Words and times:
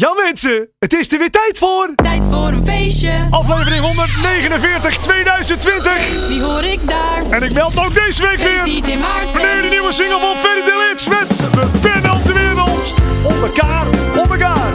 Ja 0.00 0.12
mensen, 0.24 0.68
het 0.78 0.92
is 0.92 1.12
er 1.12 1.18
weer 1.18 1.30
tijd 1.30 1.58
voor. 1.58 1.90
Tijd 1.94 2.28
voor 2.28 2.48
een 2.48 2.64
feestje. 2.64 3.26
Aflevering 3.30 3.84
149 3.84 4.98
2020. 4.98 6.28
Die 6.28 6.42
hoor 6.42 6.64
ik 6.64 6.88
daar. 6.88 7.22
En 7.30 7.42
ik 7.42 7.52
meld 7.52 7.74
me 7.74 7.84
ook 7.84 7.94
deze 7.94 8.22
week 8.22 8.38
weer. 8.38 8.64
DJ 8.64 8.96
Maarten. 8.96 9.32
Meneer 9.34 9.62
de 9.62 9.68
nieuwe 9.68 9.92
single 9.92 10.18
van 10.20 10.36
Ferry 10.36 10.60
de 10.60 10.86
Lits 10.88 11.08
met 11.08 11.50
We 11.50 11.78
pennen 11.80 12.12
op 12.12 12.24
de 12.24 12.32
wereld. 12.32 12.94
Op 13.22 13.42
elkaar, 13.42 13.86
op 14.16 14.30
elkaar. 14.30 14.72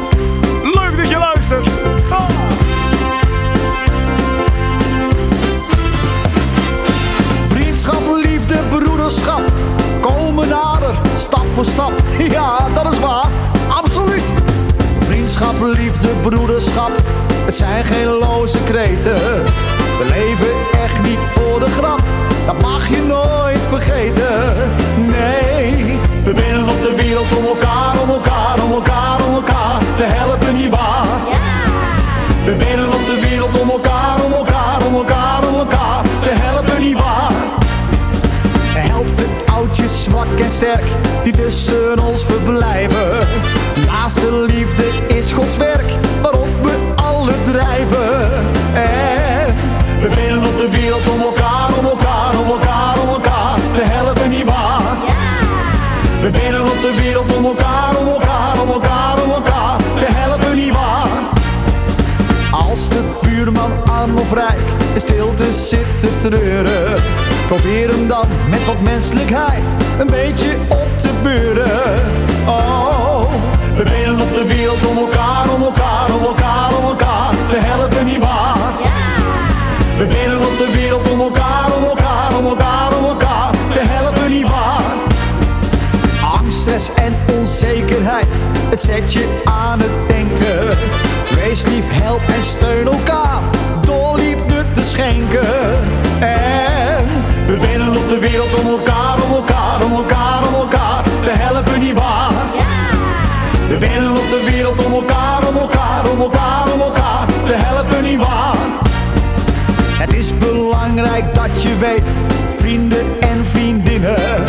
Leuk 0.63 0.97
dat 0.97 1.09
je 1.09 1.17
luistert. 1.17 1.67
Ah. 2.09 2.29
Vriendschap, 7.47 8.15
liefde, 8.23 8.59
broederschap 8.69 9.51
komen 10.01 10.47
nader, 10.47 10.95
stap 11.15 11.45
voor 11.51 11.65
stap. 11.65 11.93
Ja, 12.31 12.69
liefde, 15.67 16.07
broederschap, 16.21 16.91
het 17.45 17.55
zijn 17.55 17.85
geen 17.85 18.05
loze 18.05 18.57
kreten. 18.63 19.43
We 19.97 20.05
leven 20.09 20.81
echt 20.83 21.01
niet 21.01 21.19
voor 21.27 21.59
de 21.59 21.69
grap, 21.69 22.01
dat 22.45 22.61
mag 22.61 22.87
je 22.87 23.01
nooit 23.07 23.59
vergeten. 23.69 24.53
Nee, 24.95 25.99
we 26.23 26.33
winnen 26.33 26.69
op 26.69 26.81
de 26.81 26.93
wereld 26.95 27.37
om 27.37 27.45
elkaar, 27.45 28.01
om 28.01 28.09
elkaar, 28.09 28.63
om 28.63 28.71
elkaar, 28.71 29.25
om 29.27 29.33
elkaar 29.33 29.79
te 29.95 30.03
helpen, 30.03 30.55
niet 30.55 30.69
waar? 30.69 31.05
We 32.45 32.55
winnen 32.55 32.87
op 32.87 33.05
de 33.05 33.27
wereld 33.29 33.59
om 33.59 33.69
elkaar, 33.69 34.23
om 34.25 34.31
elkaar, 34.31 34.85
om 34.85 34.95
elkaar, 34.95 35.47
om 35.47 35.59
elkaar 35.59 36.01
te 36.21 36.29
helpen, 36.33 36.81
niet 36.81 36.97
waar? 36.97 37.31
Helpt 38.73 39.17
de 39.17 39.25
oudjes 39.53 40.03
zwak 40.03 40.39
en 40.39 40.49
sterk 40.49 40.87
die 41.23 41.33
tussen 41.33 41.99
ons 41.99 42.23
verblijven. 42.23 43.22
Te 66.29 66.95
Probeer 67.47 67.89
hem 67.89 68.07
dan 68.07 68.27
met 68.49 68.65
wat 68.65 68.81
menselijkheid 68.81 69.75
een 69.99 70.07
beetje 70.07 70.55
op 70.69 70.97
te 70.97 71.09
beuren 71.23 72.01
Oh, 72.47 73.31
we 73.75 73.83
winnen 73.83 74.21
op 74.21 74.33
de 74.33 74.45
wereld 74.47 74.85
om 74.85 74.97
elkaar, 74.97 75.53
om 75.55 75.61
elkaar, 75.61 76.13
om 76.15 76.23
elkaar, 76.23 76.77
om 76.77 76.83
elkaar 76.83 77.33
te 77.49 77.57
helpen, 77.57 78.05
niet 78.05 78.17
waar? 78.17 78.73
We 79.97 80.07
winnen 80.07 80.39
op 80.39 80.57
de 80.57 80.71
wereld 80.73 81.11
om 81.11 81.19
elkaar, 81.19 81.75
om 81.77 81.83
elkaar, 81.83 82.37
om 82.37 82.45
elkaar, 82.45 82.97
om 82.97 83.05
elkaar 83.05 83.51
te 83.71 83.81
helpen, 83.83 84.29
niet 84.29 84.49
waar? 84.49 84.93
Angst, 86.39 86.59
stress 86.59 86.89
en 86.95 87.15
onzekerheid, 87.37 88.47
het 88.69 88.81
zet 88.81 89.13
je 89.13 89.39
aan 89.43 89.79
het 89.79 90.07
denken. 90.07 90.77
Wees 91.35 91.63
lief, 91.65 91.85
help 91.89 92.21
en 92.21 92.43
steun 92.43 92.87
elkaar, 92.87 93.41
door 93.81 94.17
liefde 94.17 94.65
te 94.71 94.83
schenken. 94.83 96.02
Wereld 98.33 98.59
om 98.59 98.67
elkaar, 98.67 99.23
om 99.23 99.31
elkaar, 99.31 99.83
om 99.83 99.91
elkaar, 99.91 100.47
om 100.47 100.53
elkaar 100.53 101.03
te 101.21 101.29
helpen, 101.29 101.79
niet 101.79 101.93
waar? 101.93 102.31
We 103.67 103.77
winnen 103.77 104.11
op 104.11 104.29
de 104.29 104.49
wereld 104.51 104.85
om 104.85 104.93
elkaar, 104.93 105.47
om 105.47 105.57
elkaar, 105.57 106.09
om 106.11 106.19
elkaar, 106.19 106.73
om 106.73 106.81
elkaar 106.81 107.25
te 107.25 107.53
helpen, 107.55 108.03
niet 108.03 108.17
waar? 108.17 108.55
Het 109.97 110.13
is 110.13 110.37
belangrijk 110.37 111.35
dat 111.35 111.61
je 111.61 111.77
weet, 111.77 112.11
vrienden 112.57 113.05
en 113.19 113.45
vriendinnen. 113.45 114.45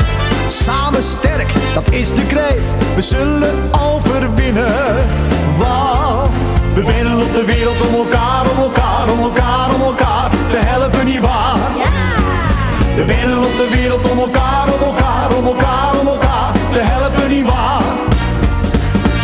Samen 0.46 1.02
sterk, 1.02 1.52
dat 1.74 1.90
is 1.90 2.14
de 2.14 2.26
kreet. 2.26 2.74
We 2.94 3.02
zullen 3.02 3.54
overwinnen. 3.80 4.96
Want 5.58 6.52
we 6.74 6.84
winnen 6.84 7.20
op 7.20 7.34
de 7.34 7.44
wereld 7.44 7.80
om 7.88 7.94
elkaar, 7.94 8.50
om 8.50 8.62
elkaar, 8.62 9.10
om 9.10 9.20
elkaar, 9.22 9.74
om 9.74 9.80
elkaar 9.80 10.30
te 10.48 10.56
helpen, 10.56 11.04
niet 11.04 11.20
waar? 11.20 12.23
We 12.94 13.04
winnen 13.04 13.38
op 13.38 13.56
de 13.56 13.68
wereld 13.70 14.10
om 14.10 14.18
elkaar, 14.18 14.64
om 14.74 14.82
elkaar, 14.82 15.36
om 15.36 15.46
elkaar, 15.46 16.00
om 16.00 16.06
elkaar 16.06 16.52
te 16.72 16.78
helpen, 16.78 17.28
niet 17.28 17.46
waar? 17.46 17.82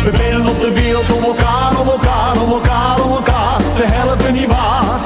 We 0.03 0.11
winnen 0.11 0.47
op 0.47 0.61
de 0.61 0.71
wereld 0.73 1.11
om 1.11 1.23
elkaar, 1.23 1.79
om 1.79 1.87
elkaar, 1.87 2.41
om 2.41 2.51
elkaar, 2.51 3.01
om 3.03 3.11
elkaar 3.11 3.57
te 3.75 3.83
helpen, 3.85 4.33
niet 4.33 4.47
waar? 4.47 4.99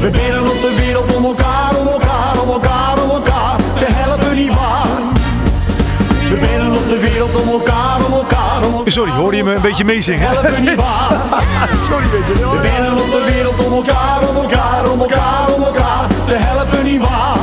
We 0.00 0.10
binnen 0.10 0.42
op 0.42 0.60
de 0.60 0.74
wereld 0.78 1.16
om 1.16 1.24
elkaar, 1.24 1.76
om 1.80 1.86
elkaar, 1.86 2.40
om 2.42 2.48
elkaar, 2.48 3.02
om 3.02 3.10
elkaar 3.10 3.56
te 3.76 3.86
helpen, 3.88 4.34
niet 4.34 4.54
waar? 4.54 4.86
We 6.28 6.36
binnen 6.46 6.76
op 6.76 6.88
de 6.88 6.98
wereld 6.98 7.36
om 7.36 7.48
elkaar, 7.48 8.04
om 8.06 8.12
elkaar, 8.12 8.64
om 8.64 8.72
elkaar. 8.72 8.92
Sorry, 8.92 9.12
hoorde 9.12 9.36
je 9.36 9.44
me 9.44 9.54
een 9.54 9.60
beetje 9.60 9.84
meezingen? 9.84 10.28
Helpen, 10.28 10.64
niet 10.64 10.74
waar? 10.74 11.12
Sorry, 11.88 12.10
weet 12.10 12.26
je 12.26 12.34
We 12.34 12.58
binnen 12.60 12.92
op 12.92 13.10
de 13.10 13.22
wereld 13.32 13.66
om 13.66 13.72
elkaar, 13.72 14.28
om 14.28 14.36
elkaar, 14.36 14.90
om 14.90 15.00
elkaar, 15.00 15.54
om 15.54 15.62
elkaar 15.62 16.07
te 16.28 16.34
helpen, 16.34 16.84
niet 16.84 17.00
waar? 17.00 17.38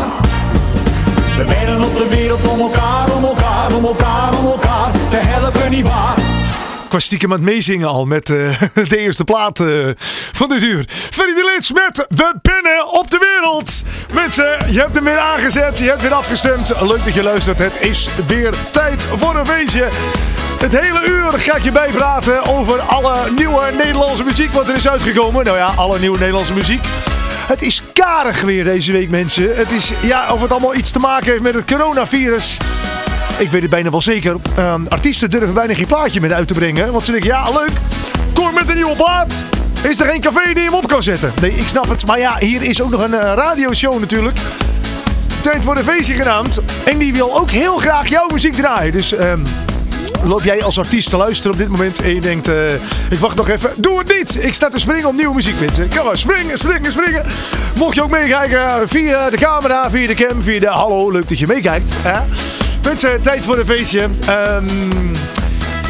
We 1.37 1.43
binnen 1.43 1.81
op 1.81 1.97
de 1.97 2.07
wereld 2.09 2.47
om 2.47 2.59
elkaar, 2.59 3.15
om 3.15 3.23
elkaar, 3.23 3.75
om 3.75 3.85
elkaar, 3.85 4.37
om 4.37 4.45
elkaar 4.45 4.91
te 5.09 5.17
helpen, 5.17 5.71
niet 5.71 5.87
waar? 5.87 6.17
Ik 6.85 6.91
was 6.91 7.03
stiekem 7.03 7.31
aan 7.31 7.37
het 7.37 7.45
meezingen 7.45 7.87
al 7.87 8.05
met 8.05 8.29
eh, 8.29 8.61
de 8.89 8.97
eerste 8.97 9.23
plaat 9.23 9.59
eh, 9.59 9.67
van 10.33 10.49
dit 10.49 10.61
uur. 10.61 10.85
Ferry 10.89 11.33
de 11.33 11.51
Lits 11.53 11.71
met 11.71 12.05
We 12.07 12.33
Pennen 12.41 12.91
op 12.91 13.11
de 13.11 13.17
Wereld. 13.17 13.83
Mensen, 14.13 14.71
je 14.71 14.79
hebt 14.79 14.95
hem 14.95 15.03
weer 15.03 15.19
aangezet, 15.19 15.79
je 15.79 15.85
hebt 15.85 16.01
weer 16.01 16.13
afgestemd. 16.13 16.81
Leuk 16.81 17.05
dat 17.05 17.15
je 17.15 17.23
luistert. 17.23 17.57
Het 17.57 17.77
is 17.79 18.09
weer 18.27 18.53
tijd 18.71 19.03
voor 19.03 19.35
een 19.35 19.45
feestje. 19.45 19.87
Het 20.59 20.79
hele 20.79 21.05
uur 21.07 21.31
ga 21.31 21.55
ik 21.55 21.63
je 21.63 21.71
bijpraten 21.71 22.45
over 22.45 22.79
alle 22.79 23.15
nieuwe 23.35 23.63
Nederlandse 23.77 24.23
muziek 24.23 24.51
wat 24.51 24.67
er 24.67 24.75
is 24.75 24.87
uitgekomen. 24.87 25.45
Nou 25.45 25.57
ja, 25.57 25.71
alle 25.75 25.99
nieuwe 25.99 26.17
Nederlandse 26.17 26.53
muziek. 26.53 26.87
Het 27.47 27.61
is 27.61 27.81
karig 27.93 28.41
weer 28.41 28.63
deze 28.63 28.91
week, 28.91 29.09
mensen. 29.09 29.57
Het 29.57 29.71
is, 29.71 29.91
ja, 30.01 30.33
of 30.33 30.41
het 30.41 30.51
allemaal 30.51 30.75
iets 30.75 30.91
te 30.91 30.99
maken 30.99 31.25
heeft 31.25 31.41
met 31.41 31.53
het 31.53 31.65
coronavirus. 31.65 32.57
Ik 33.37 33.51
weet 33.51 33.61
het 33.61 33.69
bijna 33.69 33.89
wel 33.89 34.01
zeker. 34.01 34.35
Ehm, 34.55 34.85
artiesten 34.87 35.29
durven 35.29 35.53
bijna 35.53 35.75
geen 35.75 35.85
plaatje 35.85 36.21
meer 36.21 36.33
uit 36.33 36.47
te 36.47 36.53
brengen. 36.53 36.91
Want 36.91 37.05
ze 37.05 37.11
denken, 37.11 37.29
ja 37.29 37.43
leuk, 37.43 37.71
kom 38.33 38.53
met 38.53 38.69
een 38.69 38.75
nieuwe 38.75 38.95
plaat. 38.95 39.33
Is 39.81 39.99
er 39.99 40.05
geen 40.05 40.21
café 40.21 40.53
die 40.53 40.63
hem 40.63 40.73
op 40.73 40.87
kan 40.87 41.03
zetten? 41.03 41.31
Nee, 41.41 41.51
ik 41.51 41.67
snap 41.67 41.89
het. 41.89 42.05
Maar 42.05 42.19
ja, 42.19 42.37
hier 42.39 42.63
is 42.63 42.81
ook 42.81 42.89
nog 42.89 43.01
een 43.01 43.13
eh, 43.13 43.33
radioshow 43.35 43.99
natuurlijk. 43.99 44.37
Tijd 45.41 45.63
voor 45.63 45.77
een 45.77 45.83
feestje 45.83 46.13
genaamd. 46.13 46.59
En 46.85 46.97
die 46.97 47.13
wil 47.13 47.37
ook 47.39 47.49
heel 47.49 47.77
graag 47.77 48.07
jouw 48.07 48.27
muziek 48.27 48.53
draaien. 48.53 48.91
Dus 48.91 49.13
ehm, 49.13 49.39
loop 50.23 50.43
jij 50.43 50.63
als 50.63 50.79
artiest 50.79 51.09
te 51.09 51.17
luisteren 51.17 51.51
op 51.51 51.57
dit 51.57 51.67
moment 51.67 52.01
en 52.01 52.13
je 52.13 52.21
denkt, 52.21 52.47
eh, 52.47 52.73
ik 53.09 53.19
wacht 53.19 53.35
nog 53.35 53.49
even. 53.49 53.71
Doe 53.75 53.97
het 53.97 54.17
niet! 54.17 54.43
Ik 54.43 54.53
sta 54.53 54.69
te 54.69 54.79
springen 54.79 55.07
op 55.07 55.15
nieuwe 55.15 55.35
muziek, 55.35 55.59
mensen. 55.59 55.89
Kom 55.95 56.05
maar, 56.05 56.17
springen, 56.17 56.57
springen, 56.57 56.91
springen. 56.91 57.25
Mocht 57.77 57.95
je 57.95 58.03
ook 58.03 58.09
meekijken 58.09 58.89
via 58.89 59.29
de 59.29 59.37
camera, 59.37 59.89
via 59.89 60.07
de 60.07 60.13
cam, 60.13 60.41
via 60.41 60.59
de... 60.59 60.67
Hallo, 60.67 61.11
leuk 61.11 61.29
dat 61.29 61.39
je 61.39 61.47
meekijkt. 61.47 61.93
Hè? 61.97 62.21
Mensen, 62.83 63.21
tijd 63.21 63.45
voor 63.45 63.57
een 63.57 63.65
feestje. 63.65 64.09
Ehm, 64.27 64.65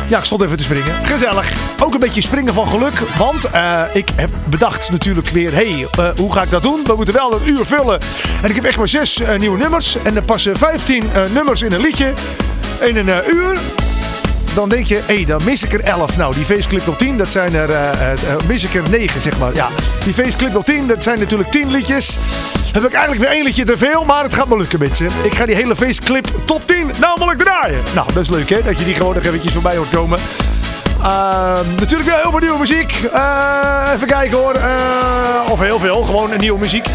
ja, 0.07 0.17
ik 0.17 0.23
stond 0.23 0.41
even 0.41 0.57
te 0.57 0.63
springen. 0.63 0.93
Gezellig. 1.03 1.51
Ook 1.83 1.93
een 1.93 1.99
beetje 1.99 2.21
springen 2.21 2.53
van 2.53 2.67
geluk. 2.67 2.99
Want 3.17 3.45
eh, 3.51 3.81
ik 3.93 4.09
heb 4.15 4.29
bedacht 4.49 4.91
natuurlijk 4.91 5.29
weer... 5.29 5.53
hey, 5.53 5.87
eh, 5.97 6.09
hoe 6.15 6.33
ga 6.33 6.41
ik 6.41 6.49
dat 6.49 6.63
doen? 6.63 6.81
We 6.85 6.93
moeten 6.95 7.13
wel 7.13 7.33
een 7.33 7.49
uur 7.49 7.65
vullen. 7.65 7.99
En 8.41 8.49
ik 8.49 8.55
heb 8.55 8.63
echt 8.63 8.77
maar 8.77 8.87
zes 8.87 9.21
eh, 9.21 9.37
nieuwe 9.37 9.57
nummers. 9.57 9.97
En 10.03 10.15
er 10.15 10.21
passen 10.21 10.57
15 10.57 11.03
nummers 11.33 11.61
in 11.61 11.71
een 11.71 11.81
liedje. 11.81 12.13
In 12.81 12.97
een 12.97 13.09
eh, 13.09 13.27
uur 13.27 13.57
dan 14.55 14.69
denk 14.69 14.85
je, 14.85 15.01
hé, 15.05 15.25
dan 15.25 15.41
mis 15.45 15.63
ik 15.63 15.73
er 15.73 15.79
11. 15.79 16.17
Nou, 16.17 16.35
die 16.35 16.45
faceclip 16.45 16.87
op 16.87 16.97
10, 16.97 17.17
dat 17.17 17.31
zijn 17.31 17.55
er, 17.55 17.69
eh, 17.69 18.09
mis 18.47 18.63
ik 18.63 18.73
er 18.73 18.89
9, 18.89 19.21
zeg 19.21 19.37
maar. 19.37 19.53
Ja, 19.53 19.67
die 20.03 20.13
faceclip 20.13 20.55
op 20.55 20.65
10, 20.65 20.87
dat 20.87 21.03
zijn 21.03 21.19
natuurlijk 21.19 21.51
10 21.51 21.71
liedjes. 21.71 22.17
Heb 22.71 22.83
ik 22.83 22.93
eigenlijk 22.93 23.21
weer 23.21 23.31
één 23.31 23.43
liedje 23.43 23.65
te 23.65 23.77
veel, 23.77 24.03
maar 24.03 24.23
het 24.23 24.35
gaat 24.35 24.47
me 24.47 24.57
lukken, 24.57 24.79
mensen. 24.79 25.07
Ik 25.23 25.35
ga 25.35 25.45
die 25.45 25.55
hele 25.55 25.75
faceclip 25.75 26.27
top 26.45 26.61
10 26.67 26.91
namelijk 26.99 27.39
draaien. 27.39 27.83
Nou, 27.95 28.19
is 28.19 28.29
leuk, 28.29 28.49
hè, 28.49 28.63
dat 28.63 28.79
je 28.79 28.85
die 28.85 28.93
gewoon 28.93 29.13
nog 29.13 29.23
eventjes 29.23 29.53
voorbij 29.53 29.75
hoort 29.75 29.89
komen. 29.89 30.19
Ehm, 31.03 31.65
natuurlijk 31.79 32.09
weer 32.09 32.19
heel 32.21 32.31
veel 32.31 32.39
nieuwe 32.39 32.59
muziek. 32.59 32.91
Eh, 33.13 33.91
even 33.93 34.07
kijken 34.07 34.37
hoor. 34.37 34.55
Of 35.49 35.59
heel 35.59 35.79
veel, 35.79 36.03
gewoon 36.03 36.29
nieuwe 36.37 36.59
muziek. 36.59 36.85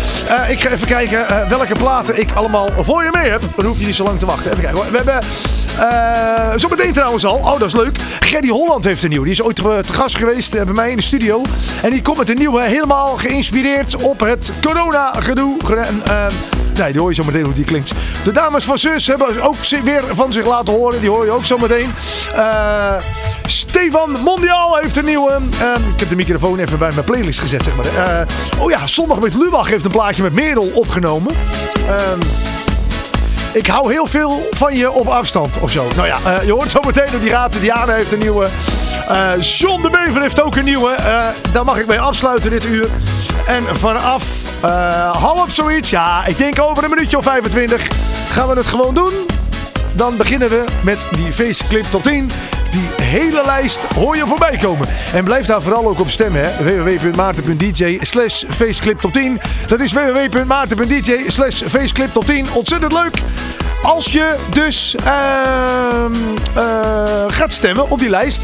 Ik 0.49 0.61
ga 0.61 0.71
even 0.71 0.87
kijken 0.87 1.49
welke 1.49 1.75
platen 1.75 2.21
ik 2.21 2.33
allemaal 2.33 2.69
voor 2.81 3.03
je 3.05 3.11
mee 3.13 3.31
heb. 3.31 3.43
Dan 3.57 3.65
hoef 3.65 3.79
je 3.79 3.87
niet 3.87 3.95
zo 3.95 4.05
lang 4.05 4.19
te 4.19 4.27
wachten. 4.27 4.51
Even 4.51 4.63
kijken. 4.63 4.91
We 4.91 4.97
hebben 4.97 5.19
Uh, 5.81 6.53
zometeen 6.57 6.93
trouwens 6.93 7.25
al. 7.25 7.37
Oh, 7.37 7.59
dat 7.59 7.63
is 7.63 7.75
leuk. 7.75 7.99
Gerry 8.21 8.49
Holland 8.49 8.85
heeft 8.85 9.03
een 9.03 9.11
nieuw. 9.11 9.23
Die 9.23 9.33
is 9.33 9.43
ooit 9.43 9.57
te 9.57 9.93
gast 9.93 10.17
geweest 10.17 10.65
bij 10.65 10.75
mij 10.75 10.91
in 10.91 10.97
de 10.97 11.03
studio. 11.03 11.43
En 11.83 11.91
die 11.91 12.03
komt 12.03 12.17
met 12.17 12.31
een 12.31 12.37
nieuwe. 12.37 12.63
Helemaal 12.63 13.17
geïnspireerd 13.17 14.03
op 14.03 14.21
het 14.21 14.53
corona-gedoe. 14.67 15.57
Uh, 15.71 16.27
nee, 16.75 16.93
die 16.93 17.01
hoor 17.01 17.11
je 17.11 17.15
zo 17.15 17.25
meteen 17.25 17.45
hoe 17.45 17.53
die 17.53 17.65
klinkt. 17.65 17.93
De 18.25 18.33
dames 18.33 18.65
van 18.65 18.79
Zus 18.79 19.07
hebben 19.07 19.43
ook 19.43 19.57
weer 19.85 20.03
van 20.11 20.33
zich 20.33 20.47
laten 20.47 20.75
horen. 20.75 21.01
Die 21.01 21.11
hoor 21.11 21.25
je 21.25 21.31
ook 21.31 21.45
zo 21.45 21.59
meteen. 21.59 21.93
Uh, 22.35 22.95
Stefan 23.45 24.17
Mondiaal 24.25 24.77
heeft 24.77 24.97
een 24.97 25.05
nieuwe. 25.05 25.31
Uh, 25.31 25.93
ik 25.95 26.01
heb 26.01 26.09
de 26.09 26.17
microfoon 26.17 26.59
even 26.59 26.79
bij 26.79 26.91
mijn 26.93 27.05
playlist 27.05 27.39
gezet, 27.39 27.65
zeg 27.65 27.77
maar. 27.77 28.27
Oh 28.59 28.71
ja, 28.71 28.87
zondag 28.87 29.21
met 29.21 29.35
Lubach 29.35 29.69
heeft 29.69 29.85
een 29.85 29.91
plaatje 29.91 30.23
met 30.23 30.33
Merel 30.33 30.71
opgenomen. 30.75 31.35
Uh, 31.87 31.95
ik 33.53 33.67
hou 33.67 33.93
heel 33.93 34.07
veel 34.07 34.49
van 34.51 34.77
je 34.77 34.91
op 34.91 35.07
afstand 35.07 35.59
of 35.61 35.71
zo. 35.71 35.87
Nou 35.97 36.07
ja, 36.07 36.17
uh, 36.27 36.45
je 36.45 36.53
hoort 36.53 36.71
zo 36.71 36.81
meteen 36.87 37.09
dat 37.13 37.21
die 37.21 37.31
raad. 37.31 37.61
Diana 37.61 37.93
heeft 37.93 38.13
een 38.13 38.19
nieuwe. 38.19 38.47
Uh, 39.11 39.31
John 39.41 39.83
de 39.83 39.91
Bever 39.91 40.21
heeft 40.21 40.43
ook 40.43 40.57
een 40.57 40.65
nieuwe. 40.65 40.97
Uh, 40.99 41.25
daar 41.53 41.65
mag 41.65 41.79
ik 41.79 41.87
mee 41.87 42.01
afsluiten 42.01 42.51
dit 42.51 42.65
uur. 42.65 42.87
En 43.47 43.77
vanaf 43.77 44.25
half 45.13 45.51
zoiets, 45.51 45.91
ja, 45.91 46.27
ik 46.27 46.39
denk 46.39 46.61
over 46.61 46.85
een 46.85 46.91
minuutje 46.91 47.17
of 47.17 47.25
25 47.25 47.89
gaan 48.31 48.49
we 48.49 48.55
het 48.55 48.67
gewoon 48.67 48.95
doen. 48.95 49.13
Dan 49.95 50.17
beginnen 50.17 50.49
we 50.49 50.65
met 50.83 51.09
die 51.11 51.33
faceclip 51.33 51.85
tot 51.91 52.03
10. 52.03 52.31
Die 52.71 52.89
hele 53.03 53.43
lijst 53.45 53.79
hoor 53.95 54.17
je 54.17 54.27
voorbij 54.27 54.57
komen. 54.57 54.89
En 55.15 55.25
blijf 55.25 55.47
daar 55.47 55.63
vooral 55.63 55.89
ook 55.89 56.01
op 56.01 56.11
stemmen. 56.11 56.43
www.maarten.dj 56.43 57.99
slash 58.01 58.45
faceclip 58.49 59.01
tot 59.01 59.13
10. 59.13 59.41
Dat 59.67 59.81
is 59.81 59.93
www.maarten.dj 59.93 61.25
slash 61.27 61.63
faceclip 61.63 62.13
tot 62.13 62.27
10. 62.27 62.47
Ontzettend 62.53 62.93
leuk. 62.93 63.15
Als 63.83 64.13
je 64.13 64.37
dus 64.51 64.95
uh, 65.05 66.05
uh, 66.57 67.25
gaat 67.29 67.53
stemmen 67.53 67.91
op 67.91 67.99
die 67.99 68.11
lijst. 68.11 68.41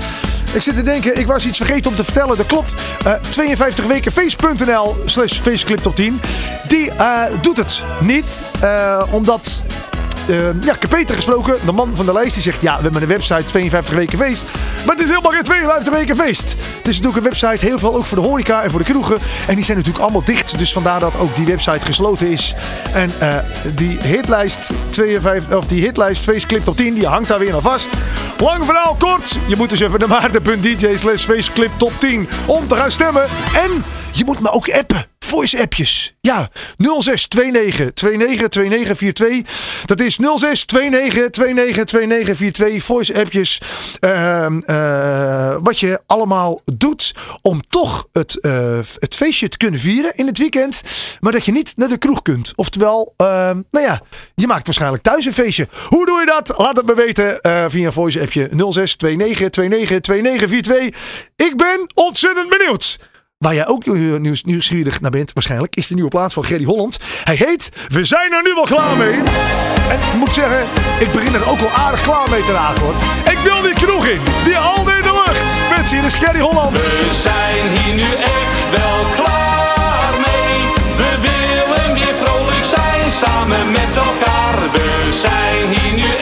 Ik 0.52 0.62
zit 0.62 0.74
te 0.74 0.82
denken, 0.82 1.18
ik 1.18 1.26
was 1.26 1.46
iets 1.46 1.56
vergeten 1.56 1.90
om 1.90 1.96
te 1.96 2.04
vertellen. 2.04 2.36
Dat 2.36 2.46
klopt. 2.46 2.74
Uh, 3.06 3.12
52 3.28 3.86
weken 3.86 4.12
face.nl 4.12 4.96
slash 5.04 5.32
faceclip 5.32 5.78
tot 5.78 5.96
10. 5.96 6.20
Die 6.68 6.90
uh, 6.98 7.22
doet 7.42 7.56
het 7.56 7.84
niet. 8.00 8.42
Omdat 9.10 9.64
ja, 10.60 10.74
ik 10.74 10.80
heb 10.80 10.90
Peter 10.90 11.14
gesproken, 11.14 11.56
de 11.64 11.72
man 11.72 11.92
van 11.94 12.06
de 12.06 12.12
lijst. 12.12 12.34
Die 12.34 12.42
zegt, 12.42 12.62
ja, 12.62 12.76
we 12.76 12.82
hebben 12.82 13.02
een 13.02 13.08
website 13.08 13.44
52 13.44 13.94
weken 13.94 14.18
feest. 14.18 14.44
Maar 14.84 14.94
het 14.94 15.04
is 15.04 15.08
helemaal 15.08 15.32
geen 15.32 15.42
52 15.42 15.94
weken 15.94 16.16
feest. 16.16 16.42
Het 16.42 16.88
is 16.88 17.00
natuurlijk 17.00 17.16
een 17.16 17.22
website, 17.22 17.66
heel 17.66 17.78
veel 17.78 17.94
ook 17.94 18.04
voor 18.04 18.16
de 18.16 18.28
horeca 18.28 18.62
en 18.62 18.70
voor 18.70 18.78
de 18.78 18.84
kroegen. 18.84 19.18
En 19.46 19.54
die 19.54 19.64
zijn 19.64 19.76
natuurlijk 19.76 20.04
allemaal 20.04 20.24
dicht. 20.24 20.58
Dus 20.58 20.72
vandaar 20.72 21.00
dat 21.00 21.18
ook 21.18 21.36
die 21.36 21.46
website 21.46 21.86
gesloten 21.86 22.30
is. 22.30 22.54
En 22.92 23.10
uh, 23.22 23.34
die 23.74 23.98
hitlijst 24.02 24.72
52, 24.90 25.56
of 25.56 25.66
die 25.66 25.82
hitlijst 25.82 26.22
Faceclip 26.22 26.64
top 26.64 26.76
10, 26.76 26.94
die 26.94 27.06
hangt 27.06 27.28
daar 27.28 27.38
weer 27.38 27.52
naar 27.52 27.60
vast. 27.60 27.88
Lang 28.38 28.64
verhaal 28.64 28.96
kort. 28.98 29.38
Je 29.46 29.56
moet 29.56 29.68
dus 29.68 29.80
even 29.80 29.98
naar 29.98 30.08
maarten.dj 30.08 30.96
slash 30.96 31.24
Faceclip 31.24 31.70
top 31.76 31.92
10 31.98 32.28
om 32.46 32.68
te 32.68 32.76
gaan 32.76 32.90
stemmen. 32.90 33.22
En 33.54 33.84
je 34.16 34.24
moet 34.24 34.40
me 34.40 34.50
ook 34.50 34.70
appen. 34.70 35.06
Voice 35.18 35.60
appjes. 35.60 36.14
Ja, 36.20 36.50
0629 36.76 37.92
292942. 37.92 39.84
Dat 39.84 40.00
is 40.00 40.16
0629 40.16 41.30
292942. 41.30 42.84
Voice 42.84 43.14
appjes. 43.14 43.60
Uh, 44.00 44.46
uh, 44.66 45.56
wat 45.60 45.78
je 45.78 46.00
allemaal 46.06 46.60
doet 46.64 47.14
om 47.42 47.60
toch 47.68 48.06
het, 48.12 48.38
uh, 48.40 48.78
het 48.98 49.14
feestje 49.14 49.48
te 49.48 49.56
kunnen 49.56 49.80
vieren 49.80 50.16
in 50.16 50.26
het 50.26 50.38
weekend. 50.38 50.82
Maar 51.20 51.32
dat 51.32 51.44
je 51.44 51.52
niet 51.52 51.72
naar 51.76 51.88
de 51.88 51.98
kroeg 51.98 52.22
kunt. 52.22 52.52
Oftewel, 52.56 53.14
nou 53.16 53.64
ja, 53.70 54.00
je 54.34 54.46
maakt 54.46 54.66
waarschijnlijk 54.66 55.02
thuis 55.02 55.24
een 55.24 55.32
feestje. 55.32 55.68
Hoe 55.88 56.06
doe 56.06 56.20
je 56.20 56.26
dat? 56.26 56.54
Laat 56.56 56.76
het 56.76 56.86
me 56.86 56.94
weten 56.94 57.38
via 57.70 57.86
een 57.86 57.92
voice 57.92 58.20
appje 58.20 58.48
0629 58.48 59.48
292942. 59.50 61.34
Ik 61.36 61.56
ben 61.56 61.90
ontzettend 61.94 62.48
benieuwd. 62.48 62.98
Waar 63.38 63.54
jij 63.54 63.66
ook 63.66 63.86
nieuws, 64.18 64.44
nieuwsgierig 64.44 65.00
naar 65.00 65.10
bent, 65.10 65.32
waarschijnlijk, 65.32 65.76
is 65.76 65.86
de 65.86 65.94
nieuwe 65.94 66.10
plaats 66.10 66.34
van 66.34 66.44
Gerry 66.44 66.64
Holland. 66.64 66.98
Hij 67.24 67.34
heet 67.34 67.70
We 67.88 68.04
zijn 68.04 68.32
er 68.32 68.42
nu 68.42 68.54
wel 68.54 68.64
klaar 68.64 68.96
mee. 68.96 69.12
En 69.92 69.98
ik 69.98 70.14
moet 70.18 70.32
zeggen, 70.32 70.66
ik 70.98 71.12
begin 71.12 71.34
er 71.34 71.48
ook 71.50 71.58
wel 71.58 71.70
aardig 71.70 72.00
klaar 72.00 72.30
mee 72.30 72.44
te 72.44 72.52
raken 72.52 72.82
hoor. 72.82 72.94
Ik 73.30 73.38
wil 73.38 73.62
die 73.62 73.74
kroeg 73.74 74.06
in, 74.06 74.20
die 74.44 74.58
al 74.58 74.78
in 74.78 75.02
de 75.02 75.22
lucht. 75.26 75.70
Mensen, 75.70 75.96
hier 75.96 76.06
is 76.06 76.14
Gerry 76.14 76.40
Holland. 76.40 76.80
We 76.80 77.10
zijn 77.22 77.68
hier 77.76 77.94
nu 77.94 78.10
echt 78.14 78.70
wel 78.70 79.00
klaar 79.14 80.10
mee. 80.26 80.56
We 80.96 81.10
willen 81.26 81.94
weer 81.94 82.14
vrolijk 82.22 82.64
zijn, 82.74 83.10
samen 83.10 83.70
met 83.70 83.96
elkaar. 83.96 84.56
We 84.72 85.18
zijn 85.24 85.68
hier 85.74 85.94
nu 85.94 86.15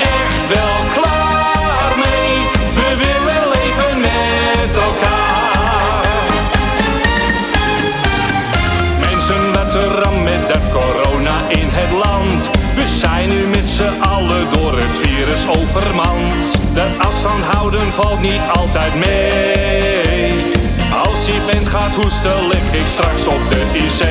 in 11.61 11.69
het 11.79 11.93
land. 12.05 12.43
We 12.75 12.87
zijn 13.03 13.29
nu 13.29 13.47
met 13.47 13.67
z'n 13.77 14.01
allen 14.01 14.45
door 14.53 14.75
het 14.79 14.95
virus 15.03 15.43
overmand. 15.59 16.33
De 16.75 16.87
afstand 16.99 17.45
houden 17.55 17.93
valt 17.93 18.21
niet 18.21 18.45
altijd 18.53 18.95
mee. 18.95 20.55
Als 21.05 21.21
je 21.27 21.39
bent 21.51 21.67
gaat 21.67 21.95
hoesten, 22.01 22.47
lig 22.47 22.67
ik 22.81 22.87
straks 22.87 23.27
op 23.27 23.43
de 23.53 23.63
IC. 23.85 24.03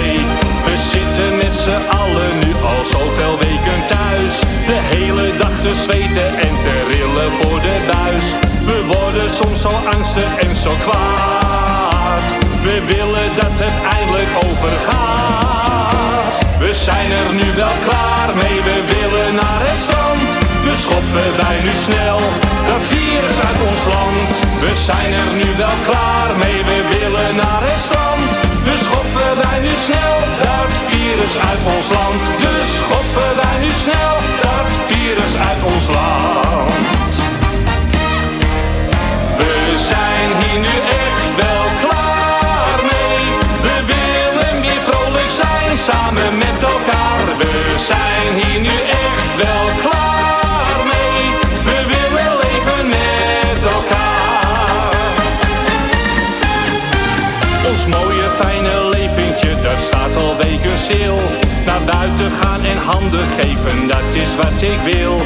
We 0.67 0.75
zitten 0.93 1.31
met 1.37 1.53
z'n 1.65 1.83
allen 2.01 2.33
nu 2.43 2.51
al 2.71 2.85
zoveel 2.95 3.37
weken 3.37 3.79
thuis. 3.87 4.35
De 4.71 4.79
hele 4.93 5.35
dag 5.37 5.55
te 5.65 5.73
zweten 5.85 6.29
en 6.47 6.53
te 6.65 6.75
rillen 6.91 7.31
voor 7.39 7.59
de 7.67 7.77
buis. 7.91 8.25
We 8.65 8.77
worden 8.95 9.29
soms 9.39 9.61
zo 9.61 9.73
angstig 9.95 10.31
en 10.37 10.55
zo 10.55 10.71
kwaad. 10.85 12.27
We 12.63 12.75
willen 12.85 13.29
dat 13.35 13.53
het 13.63 13.77
eindelijk 13.97 14.31
overgaat. 14.45 15.72
We 16.63 16.73
zijn 16.73 17.11
er 17.21 17.33
nu 17.33 17.47
wel 17.55 17.77
klaar 17.87 18.29
mee, 18.41 18.57
we 18.69 18.77
willen 18.93 19.35
naar 19.41 19.61
het 19.67 19.79
strand. 19.85 20.29
Dus 20.67 20.79
schoppen 20.87 21.29
wij 21.41 21.57
nu 21.67 21.73
snel 21.87 22.19
dat 22.69 22.83
virus 22.93 23.37
uit 23.47 23.59
ons 23.69 23.83
land. 23.93 24.31
We 24.63 24.71
zijn 24.89 25.11
er 25.21 25.31
nu 25.41 25.49
wel 25.63 25.77
klaar 25.89 26.29
mee, 26.43 26.59
we 26.69 26.79
willen 26.95 27.31
naar 27.43 27.63
het 27.69 27.81
strand. 27.87 28.29
Dus 28.67 28.81
schoppen 28.87 29.31
wij 29.43 29.59
nu 29.65 29.73
snel 29.87 30.17
dat 30.47 30.71
virus 30.91 31.33
uit 31.49 31.63
ons 31.75 31.87
land. 31.97 32.21
Dus 32.45 32.65
schoppen 32.79 33.31
wij 33.41 33.57
nu 33.63 33.71
snel 33.83 34.15
dat 34.45 34.67
virus 34.91 35.33
uit 35.47 35.61
ons 35.73 35.85
land. 35.97 37.11
We 39.39 39.53
zijn 39.91 40.27
hier 40.41 40.59
nu 40.67 40.92
Naar 61.65 61.83
buiten 61.85 62.31
gaan 62.31 62.63
en 62.63 62.77
handen 62.77 63.27
geven, 63.39 63.87
dat 63.87 64.09
is 64.13 64.35
wat 64.35 64.61
ik 64.61 64.79
wil. 64.93 65.21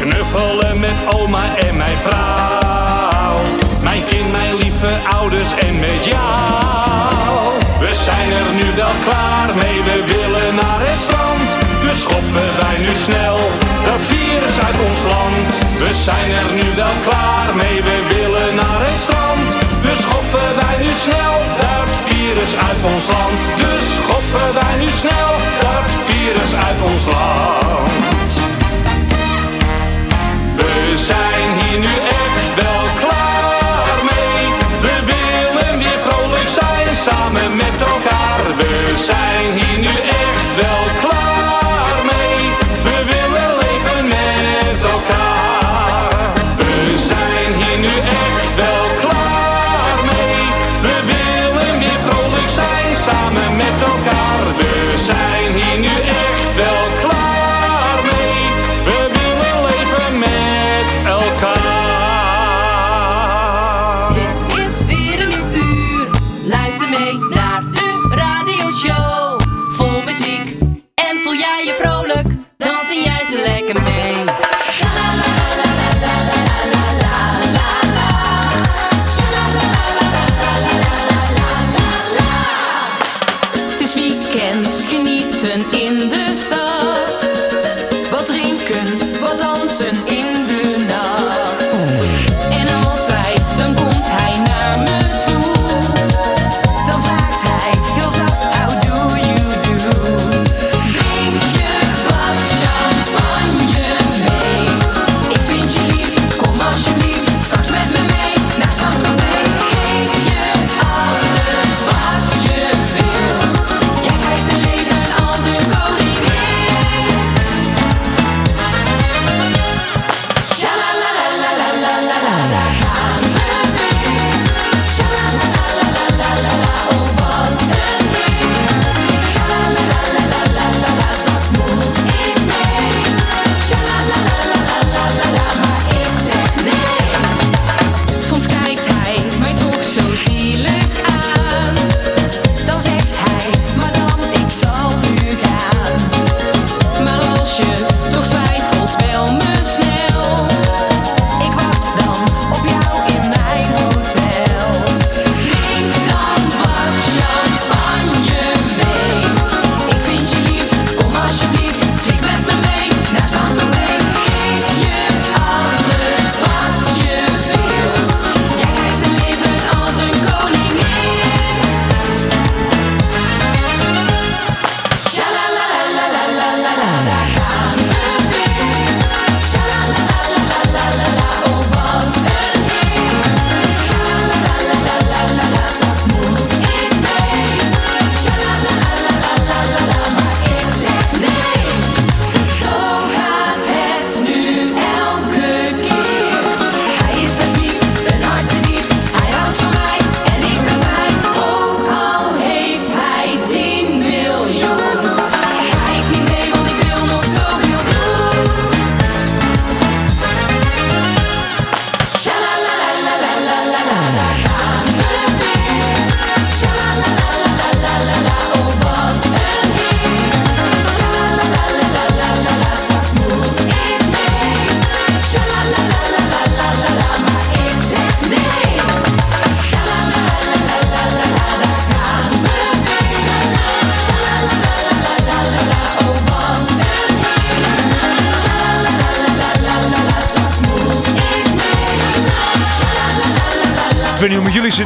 Knuffelen 0.00 0.80
met 0.80 0.98
oma 1.14 1.56
en 1.56 1.76
mijn 1.76 1.98
vrouw. 2.06 3.36
Mijn 3.82 4.04
kind, 4.04 4.32
mijn 4.32 4.54
lieve 4.54 4.92
ouders 5.18 5.50
en 5.66 5.78
met 5.80 6.04
jou. 6.04 7.52
We 7.80 7.94
zijn 8.06 8.28
er 8.40 8.48
nu 8.60 8.66
wel 8.76 8.96
klaar 9.06 9.48
mee, 9.62 9.78
we 9.88 9.98
willen 10.12 10.54
naar 10.54 10.80
het 10.88 11.00
strand. 11.00 11.48
Dus 11.84 12.00
schoppen 12.00 12.50
wij 12.60 12.76
nu 12.86 12.92
snel 13.06 13.38
dat 13.88 14.00
virus 14.12 14.56
uit 14.66 14.78
ons 14.88 15.02
land. 15.14 15.50
We 15.82 15.90
zijn 16.06 16.28
er 16.40 16.48
nu 16.58 16.66
wel 16.82 16.96
klaar 17.06 17.48
mee, 17.60 17.76
we 17.88 17.96
willen 18.14 18.54
naar 18.62 18.80
het 18.88 19.00
strand. 19.04 19.48
Dus 19.86 19.98
schoppen 20.06 20.48
wij 20.60 20.76
nu 20.84 20.92
snel 21.06 21.34
dat 21.64 22.01
virus 22.22 22.54
uit 22.56 22.92
ons 22.94 23.06
land. 23.06 23.40
Dus 23.56 23.84
schoppen 23.98 24.48
wij 24.54 24.74
nu 24.78 24.90
snel 25.02 25.32
dat 25.64 25.86
virus 26.08 26.52
uit 26.66 26.80
ons 26.90 27.04
land. 27.04 28.30
We 30.56 30.94
zijn 31.10 31.46
hier 31.60 31.78
nu 31.78 31.94
echt 32.20 32.46
wel 32.62 32.84
klaar 33.02 33.96
mee. 34.10 34.42
We 34.86 34.94
willen 35.12 35.78
weer 35.78 36.00
vrolijk 36.06 36.48
zijn, 36.60 36.96
samen 37.06 37.56
met 37.56 37.80
elkaar. 37.92 38.40
We 38.56 38.94
zijn 39.08 39.46
hier 39.58 39.78
nu 39.78 39.94
echt 40.08 40.11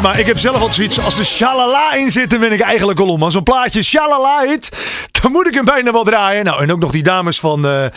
maar 0.03 0.19
ik 0.19 0.26
heb 0.26 0.38
zelf 0.38 0.55
altijd 0.57 0.75
zoiets. 0.75 1.00
Als 1.00 1.19
er 1.19 1.26
shalala 1.26 1.93
in 1.95 2.12
zit, 2.12 2.31
dan 2.31 2.41
ben 2.41 2.53
ik 2.53 2.61
eigenlijk 2.61 3.00
al 3.00 3.09
om. 3.09 3.23
Als 3.23 3.33
zo'n 3.33 3.43
plaatje 3.43 3.83
shalala 3.83 4.43
dan 4.43 4.71
moet 5.30 5.47
ik 5.47 5.54
hem 5.54 5.64
bijna 5.64 5.92
wel 5.92 6.04
draaien. 6.04 6.45
Nou, 6.45 6.62
en 6.62 6.73
ook 6.73 6.78
nog 6.78 6.92
die 6.92 7.02
dames 7.02 7.40
van 7.40 7.66
eh, 7.66 7.85
eh, 7.85 7.90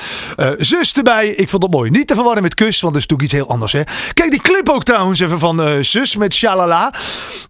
Zus 0.58 0.94
erbij. 0.94 1.28
Ik 1.28 1.50
vond 1.50 1.62
dat 1.62 1.72
mooi. 1.72 1.90
Niet 1.90 2.08
te 2.08 2.16
verwarren 2.16 2.44
met 2.44 2.54
Kus, 2.54 2.82
want 2.82 2.94
dat 2.94 3.02
is 3.04 3.08
natuurlijk 3.08 3.22
iets 3.22 3.34
heel 3.34 3.54
anders. 3.54 3.72
Hè? 3.72 3.82
Kijk 4.14 4.32
die 4.32 4.42
clip 4.42 4.70
ook 4.70 4.84
trouwens 4.84 5.20
even 5.20 5.40
van 5.40 5.62
eh, 5.62 5.72
Zus 5.82 6.16
met 6.16 6.34
shalala. 6.34 6.94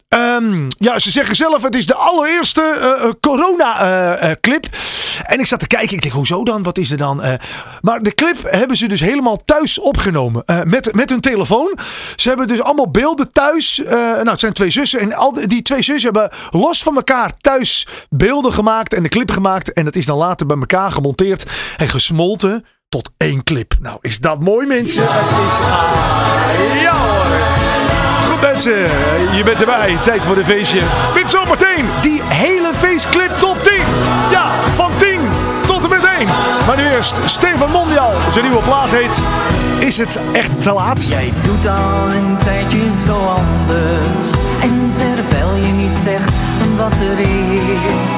Ehm, 0.07 0.67
ja, 0.77 0.99
ze 0.99 1.11
zeggen 1.11 1.35
zelf, 1.35 1.61
het 1.61 1.75
is 1.75 1.85
de 1.85 1.95
allereerste 1.95 3.15
corona-clip. 3.19 4.67
en 5.25 5.39
ik 5.39 5.45
zat 5.45 5.59
te 5.59 5.67
kijken, 5.67 5.95
ik 5.95 6.01
denk, 6.01 6.13
hoezo 6.13 6.43
dan? 6.43 6.63
Wat 6.63 6.77
is 6.77 6.91
er 6.91 6.97
dan? 6.97 7.23
Maar 7.81 8.01
de 8.01 8.13
clip 8.13 8.37
hebben 8.41 8.77
ze 8.77 8.87
dus 8.87 8.99
helemaal 8.99 9.43
thuis 9.45 9.79
opgenomen. 9.79 10.43
met, 10.63 10.93
met 10.93 11.09
hun 11.09 11.19
telefoon. 11.19 11.77
Ze 12.15 12.27
hebben 12.27 12.47
dus 12.47 12.61
allemaal 12.61 12.91
beelden 12.91 13.31
thuis. 13.31 13.81
nou, 13.85 14.29
het 14.29 14.39
zijn 14.39 14.53
twee 14.53 14.69
zussen. 14.69 14.99
En 14.99 15.13
al 15.13 15.33
die 15.47 15.61
twee 15.61 15.81
zussen 15.81 16.13
hebben 16.13 16.37
los 16.51 16.83
van 16.83 16.95
elkaar 16.95 17.31
thuis 17.41 17.87
beelden 18.09 18.53
gemaakt. 18.53 18.93
En 18.93 19.03
de 19.03 19.09
clip 19.09 19.31
gemaakt. 19.31 19.68
En 19.73 19.85
dat 19.85 19.95
is 19.95 20.05
dan 20.05 20.17
later 20.17 20.45
bij 20.45 20.57
elkaar 20.57 20.91
gemonteerd. 20.91 21.45
En 21.77 21.89
gesmolten 21.89 22.65
tot 22.89 23.11
één 23.17 23.43
clip. 23.43 23.73
Nou, 23.79 23.97
is 24.01 24.19
dat 24.19 24.43
mooi 24.43 24.67
mensen? 24.67 25.03
Het 25.07 25.31
is... 25.31 25.59
Ah, 25.59 26.81
ja 26.81 26.95
hoor. 26.97 27.25
Goed 28.29 28.41
mensen, 28.41 28.81
je 29.35 29.41
bent 29.45 29.59
erbij. 29.59 29.97
Tijd 30.03 30.23
voor 30.23 30.35
de 30.35 30.45
feestje. 30.45 30.81
Met 31.13 31.31
zometeen 31.31 31.85
die 32.01 32.21
hele 32.23 32.71
feestclip 32.73 33.31
top 33.39 33.63
10. 33.63 33.73
Ja, 34.31 34.63
van 34.75 34.91
10 34.97 35.19
tot 35.65 35.83
en 35.83 35.89
met 35.89 36.03
1. 36.17 36.27
Maar 36.67 36.77
nu 36.77 36.89
eerst 36.89 37.19
Steven 37.25 37.71
Mondial. 37.71 38.11
Zijn 38.31 38.45
nieuwe 38.45 38.61
plaat 38.61 38.91
heet 38.91 39.21
Is 39.87 39.97
het 39.97 40.19
echt 40.33 40.61
te 40.61 40.71
laat? 40.71 41.05
Jij 41.07 41.33
doet 41.43 41.65
al 41.65 42.09
een 42.09 42.37
tijdje 42.37 42.91
zo 43.05 43.13
anders. 43.13 44.31
En 44.61 44.91
terwijl 44.91 45.55
je 45.55 45.73
niet 45.73 45.95
zegt 46.03 46.33
wat 46.77 46.91
er 46.91 47.19
is, 47.19 48.08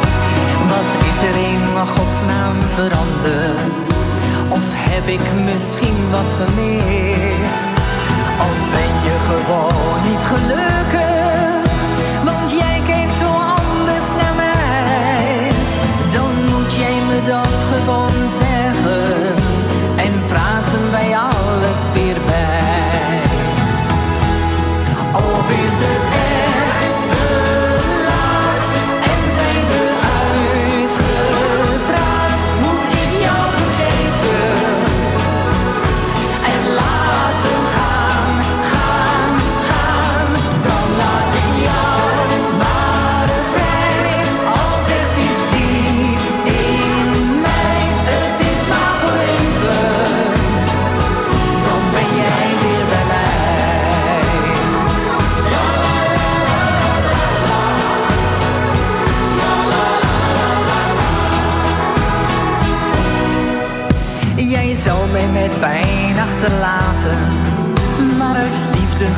is 1.22 1.28
er 1.28 1.36
in 1.36 1.88
godsnaam 1.88 2.62
veranderd? 2.62 3.90
Of 4.50 4.64
heb 4.74 5.08
ik 5.08 5.22
misschien 5.46 6.12
wat 6.12 6.34
gemist? 6.34 7.74
Of 8.40 8.58
ben 8.72 8.94
je 9.04 9.18
gewoon 9.28 10.12
niet 10.12 10.24
gelukkig? 10.24 10.71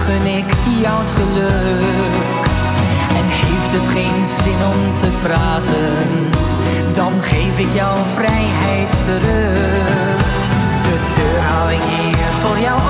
Gun 0.06 0.26
ik 0.26 0.54
jou 0.82 1.00
het 1.04 1.12
geluk. 1.12 2.44
En 3.20 3.26
heeft 3.42 3.72
het 3.78 3.88
geen 3.96 4.26
zin 4.26 4.60
om 4.74 4.96
te 4.96 5.10
praten, 5.22 5.92
dan 6.94 7.14
geef 7.22 7.60
ik 7.60 7.74
jou 7.74 7.98
vrijheid 8.14 8.92
terug. 9.04 10.22
De 10.82 10.96
deur 11.16 11.42
hou 11.42 11.72
ik 11.72 11.84
hier 11.84 12.28
voor 12.42 12.60
jou 12.60 12.83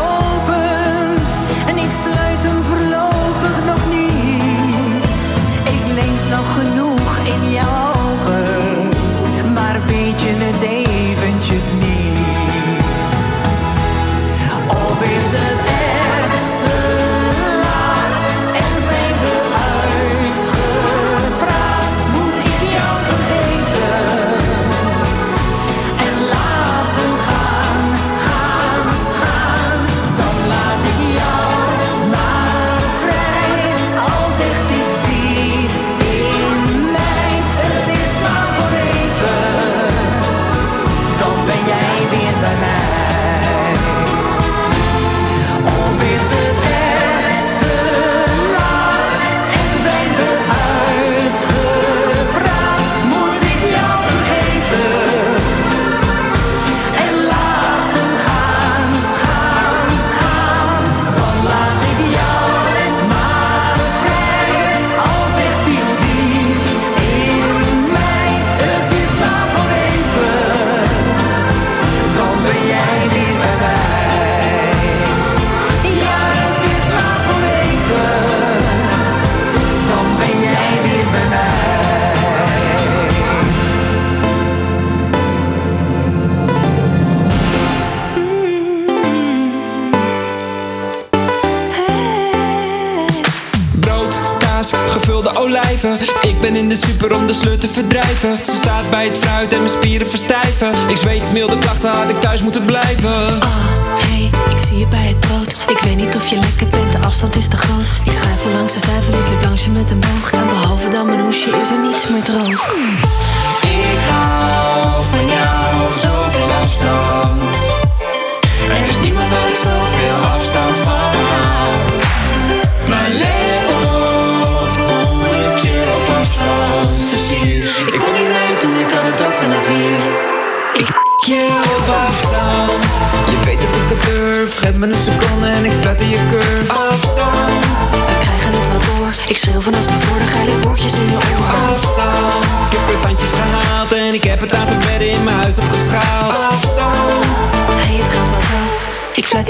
te 98.24 98.53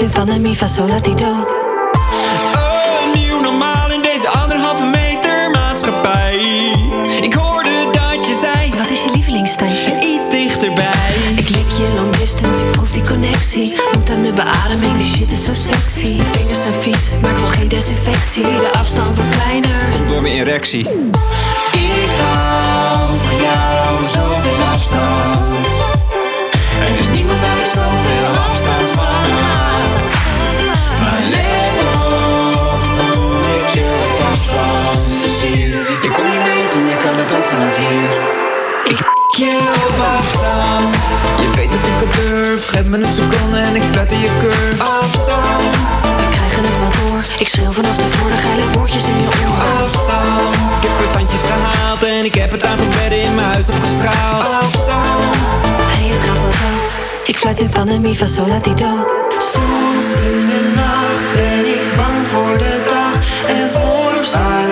Nu 0.00 0.08
pandemie 0.08 0.56
van 0.58 0.68
Solatido. 0.68 1.26
Oh, 2.54 3.14
nieuw 3.14 3.40
normaal 3.40 3.92
in 3.92 4.02
deze 4.02 4.28
anderhalve 4.28 4.84
meter 4.84 5.50
maatschappij. 5.50 6.36
Ik 7.20 7.34
hoorde 7.34 7.88
dat 7.90 8.26
je 8.26 8.38
zei, 8.40 8.72
Wat 8.78 8.90
is 8.90 9.02
je 9.04 9.10
lievelingsstandje? 9.12 9.94
iets 10.00 10.28
dichterbij. 10.30 11.14
Ik 11.36 11.48
lik 11.48 11.70
je 11.76 11.92
long 11.94 12.16
distance, 12.16 12.64
ik 12.64 12.70
proef 12.72 12.90
die 12.90 13.02
connectie. 13.02 13.76
Moet 13.92 14.10
aan 14.10 14.22
de 14.22 14.32
beademing, 14.32 14.96
die 14.96 15.06
shit 15.06 15.30
is 15.30 15.44
zo 15.44 15.52
sexy. 15.52 16.16
De 16.16 16.24
vingers 16.24 16.62
zijn 16.62 16.74
vies, 16.74 17.10
maar 17.22 17.30
ik 17.30 17.36
wil 17.38 17.48
geen 17.48 17.68
desinfectie. 17.68 18.42
De 18.42 18.70
afstand 18.72 19.16
wordt 19.16 19.36
kleiner. 19.36 20.06
Door 20.08 20.22
mijn 20.22 20.34
erectie. 20.34 20.80
Ik 21.72 22.10
hou 22.22 23.18
van 23.22 23.36
jou, 23.36 24.04
zoveel 24.04 24.64
afstand. 24.72 25.52
Er 26.80 26.98
is 27.00 27.10
niemand 27.10 27.40
waar 27.40 27.58
ik 27.58 27.66
zoveel 27.66 28.42
afstand 28.50 28.90
van 28.90 29.03
ik 37.44 37.50
vanaf 37.50 37.76
hier. 37.76 38.32
Je 39.36 39.58
op 39.88 39.98
afstand. 40.18 40.94
Je 41.40 41.50
weet 41.56 41.72
dat 41.72 41.86
ik 41.92 41.98
het 42.04 42.12
durf. 42.14 42.68
Geef 42.68 42.84
me 42.84 42.96
een 42.96 43.14
seconde 43.14 43.58
en 43.58 43.76
ik 43.76 43.82
flatter 43.90 44.16
je 44.16 44.30
curve. 44.40 44.82
Afstand, 44.82 45.74
We 46.20 46.26
krijgen 46.36 46.62
het 46.68 46.78
wel 46.78 46.92
door. 47.00 47.20
Ik 47.38 47.48
schreeuw 47.48 47.72
vanaf 47.72 47.96
de 47.96 48.06
voor 48.06 48.30
de 48.30 48.36
geile 48.36 48.70
woordjes 48.72 49.04
in 49.08 49.18
je 49.18 49.24
oor. 49.24 49.84
afstand. 49.84 50.54
Ik 50.82 50.88
heb 50.88 51.08
standjes 51.10 51.40
gehaald 51.50 52.04
en 52.04 52.24
ik 52.24 52.34
heb 52.34 52.50
het 52.50 52.64
aantal 52.64 52.86
bedden 52.86 53.20
in 53.20 53.34
mijn 53.34 53.46
huis 53.46 53.68
opgeschaald. 53.68 54.46
Afstand. 54.62 55.34
Hey, 55.92 56.06
het 56.14 56.24
gaat 56.26 56.40
wel 56.40 56.52
zo. 56.52 56.70
Ik 57.24 57.36
fluit 57.36 57.60
nu 57.60 57.68
pandemie 57.68 58.18
van 58.18 58.28
Solatido. 58.28 58.90
Soms 59.38 60.06
in 60.28 60.46
de 60.46 60.72
nacht 60.74 61.24
ben 61.34 61.64
ik 61.76 61.96
bang 61.96 62.26
voor 62.26 62.58
de 62.58 62.82
dag 62.88 63.16
en 63.46 63.70
voor 63.70 64.24
zware. 64.24 64.64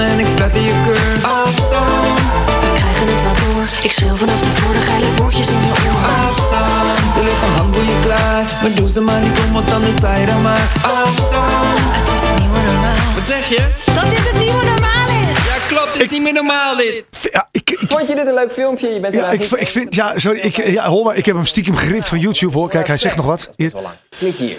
En 0.00 0.18
ik 0.18 0.26
flatter 0.26 0.60
je 0.62 0.80
curve. 0.84 1.26
Afstand, 1.26 2.18
We 2.60 2.72
krijgen 2.74 3.06
het 3.06 3.22
wel 3.22 3.54
door. 3.54 3.64
Ik 3.82 3.90
schreeuw 3.90 4.14
vanaf 4.14 4.40
de 4.40 4.50
voor 4.50 4.72
de 4.74 4.80
geile 4.80 5.14
woordjes 5.14 5.48
in 5.48 5.60
je 5.60 5.68
oor. 5.68 6.26
afstand. 6.28 7.16
Er 7.16 7.24
ligt 7.24 7.42
een 7.42 7.54
handboeien 7.56 8.00
klaar. 8.02 8.58
Maar 8.62 8.74
doe 8.74 8.88
ze 8.88 9.00
maar 9.00 9.20
niet 9.20 9.38
om, 9.46 9.52
want 9.52 9.68
dan 9.68 9.82
sta 9.92 10.14
je 10.16 10.26
dan 10.26 10.42
maar. 10.42 10.66
Afstand. 10.82 11.78
Het 11.98 12.14
is 12.14 12.28
het 12.28 12.38
nieuwe 12.38 12.60
normaal. 12.72 13.14
Wat 13.14 13.24
zeg 13.26 13.48
je? 13.48 13.60
Dat 13.94 14.10
dit 14.10 14.30
het 14.30 14.38
nieuwe 14.38 14.64
normaal 14.64 15.08
is. 15.30 15.36
Ja, 15.46 15.56
klopt. 15.68 15.92
Het 15.92 16.02
is 16.02 16.08
niet 16.08 16.22
meer 16.22 16.32
normaal 16.32 16.76
dit. 16.76 17.04
Ja, 17.32 17.48
ik, 17.52 17.70
ik, 17.70 17.78
Vond 17.88 18.08
je 18.08 18.14
dit 18.14 18.26
een 18.26 18.34
leuk 18.34 18.52
filmpje? 18.52 18.88
Je 18.88 19.00
bent 19.00 19.14
er 19.14 19.20
ja, 19.20 19.30
ik, 19.30 19.50
ik 19.50 19.68
vind, 19.68 19.94
ja, 19.94 20.18
sorry, 20.18 20.38
ik, 20.40 20.66
ja, 20.68 20.88
hoor 20.88 21.04
maar, 21.04 21.16
ik 21.16 21.26
heb 21.26 21.34
hem 21.34 21.46
stiekem 21.46 21.76
geript 21.76 22.08
van 22.08 22.18
YouTube 22.18 22.52
hoor. 22.58 22.68
Kijk, 22.68 22.86
hij 22.86 22.96
zegt 22.98 23.16
nog 23.16 23.26
wat. 23.26 23.50
Hier. 23.56 23.70
zo 23.70 23.82
lang. 23.82 23.94
Klik 24.18 24.36
hier. 24.36 24.56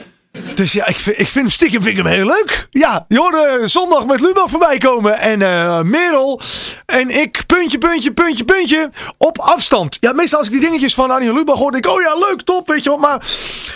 Dus 0.55 0.71
ja, 0.71 0.87
ik 0.87 0.95
vind, 0.95 1.19
ik 1.19 1.27
vind 1.27 1.45
hem 1.45 1.49
stiekem 1.49 1.81
vind 1.81 1.97
ik 1.97 2.03
hem 2.03 2.13
heel 2.13 2.25
leuk. 2.25 2.67
Ja, 2.69 3.05
je 3.07 3.17
hoorde 3.17 3.61
zondag 3.65 4.05
met 4.05 4.19
Lubach 4.19 4.49
voorbij 4.49 4.77
komen. 4.77 5.19
En 5.19 5.41
eh 5.41 5.81
Merel 5.81 6.41
en 6.85 7.09
ik, 7.09 7.43
puntje, 7.45 7.77
puntje, 7.77 8.11
puntje, 8.11 8.45
puntje, 8.45 8.89
op 9.17 9.39
afstand. 9.39 9.97
Ja, 9.99 10.13
meestal 10.13 10.37
als 10.39 10.47
ik 10.47 10.53
die 10.53 10.61
dingetjes 10.61 10.93
van 10.93 11.11
Arjen 11.11 11.33
Lubach 11.33 11.57
hoor, 11.57 11.71
denk 11.71 11.85
ik, 11.85 11.91
oh 11.91 12.01
ja, 12.01 12.15
leuk, 12.15 12.41
top, 12.41 12.67
weet 12.67 12.83
je 12.83 12.89
wat. 12.89 12.99
Maar 12.99 13.25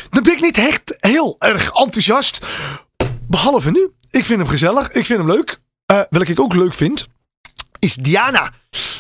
dan 0.10 0.23
ben 0.23 0.34
ik 0.34 0.41
niet 0.41 0.58
echt 0.58 0.95
heel 0.99 1.36
erg 1.39 1.71
enthousiast. 1.71 2.45
Behalve 3.28 3.71
nu. 3.71 3.91
Ik 4.12 4.26
vind 4.26 4.39
hem 4.39 4.47
gezellig, 4.49 4.91
ik 4.91 5.06
vind 5.06 5.19
hem 5.19 5.32
leuk. 5.32 5.60
Eh 5.86 5.99
welke 6.10 6.32
ik 6.32 6.39
ook 6.39 6.54
leuk 6.54 6.73
vind, 6.73 7.06
is 7.80 7.95
Diana. 7.95 8.52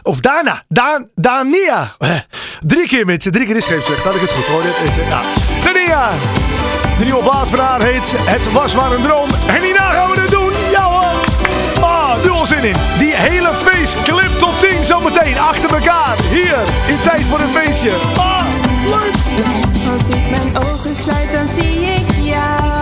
Of 0.03 0.19
Dana. 0.19 0.63
Daan, 0.67 1.09
Dania. 1.15 1.95
Eh, 1.99 2.19
Drie 2.61 2.87
keer 2.87 3.05
met 3.05 3.23
ze. 3.23 3.29
Drie 3.29 3.45
keer 3.45 3.55
is 3.55 3.65
geen 3.65 3.81
slecht. 3.83 4.03
Had 4.03 4.15
ik 4.15 4.21
het 4.21 4.31
goed 4.31 4.45
hoor. 4.45 4.63
Dania. 5.63 6.11
De 6.97 7.03
nieuwe 7.03 7.23
plaat 7.23 7.49
van 7.49 7.59
haar 7.59 7.81
heet 7.81 8.13
Het 8.17 8.51
was 8.51 8.75
maar 8.75 8.91
een 8.91 9.01
droom. 9.01 9.29
En 9.47 9.61
hierna 9.61 9.89
gaan 9.89 10.11
we 10.11 10.21
het 10.21 10.31
doen. 10.31 10.51
Ja 10.71 10.83
hoor. 10.83 11.19
Ah, 11.81 12.23
nu 12.23 12.29
al 12.29 12.45
zin 12.45 12.63
in. 12.63 12.75
Die 12.97 13.15
hele 13.15 13.49
feestclip 13.53 14.39
top 14.39 14.59
10 14.59 14.85
zometeen 14.85 15.39
achter 15.39 15.73
elkaar. 15.73 16.15
Hier, 16.29 16.57
in 16.87 17.01
tijd 17.03 17.21
voor 17.21 17.39
een 17.39 17.53
feestje. 17.53 17.91
Ah, 18.17 18.45
leuk. 18.85 19.15
Als 19.93 20.17
ik 20.17 20.29
mijn 20.29 20.57
ogen 20.57 20.95
sluit, 20.95 21.31
dan 21.31 21.47
zie 21.47 21.81
ik 21.81 22.11
jou. 22.21 22.72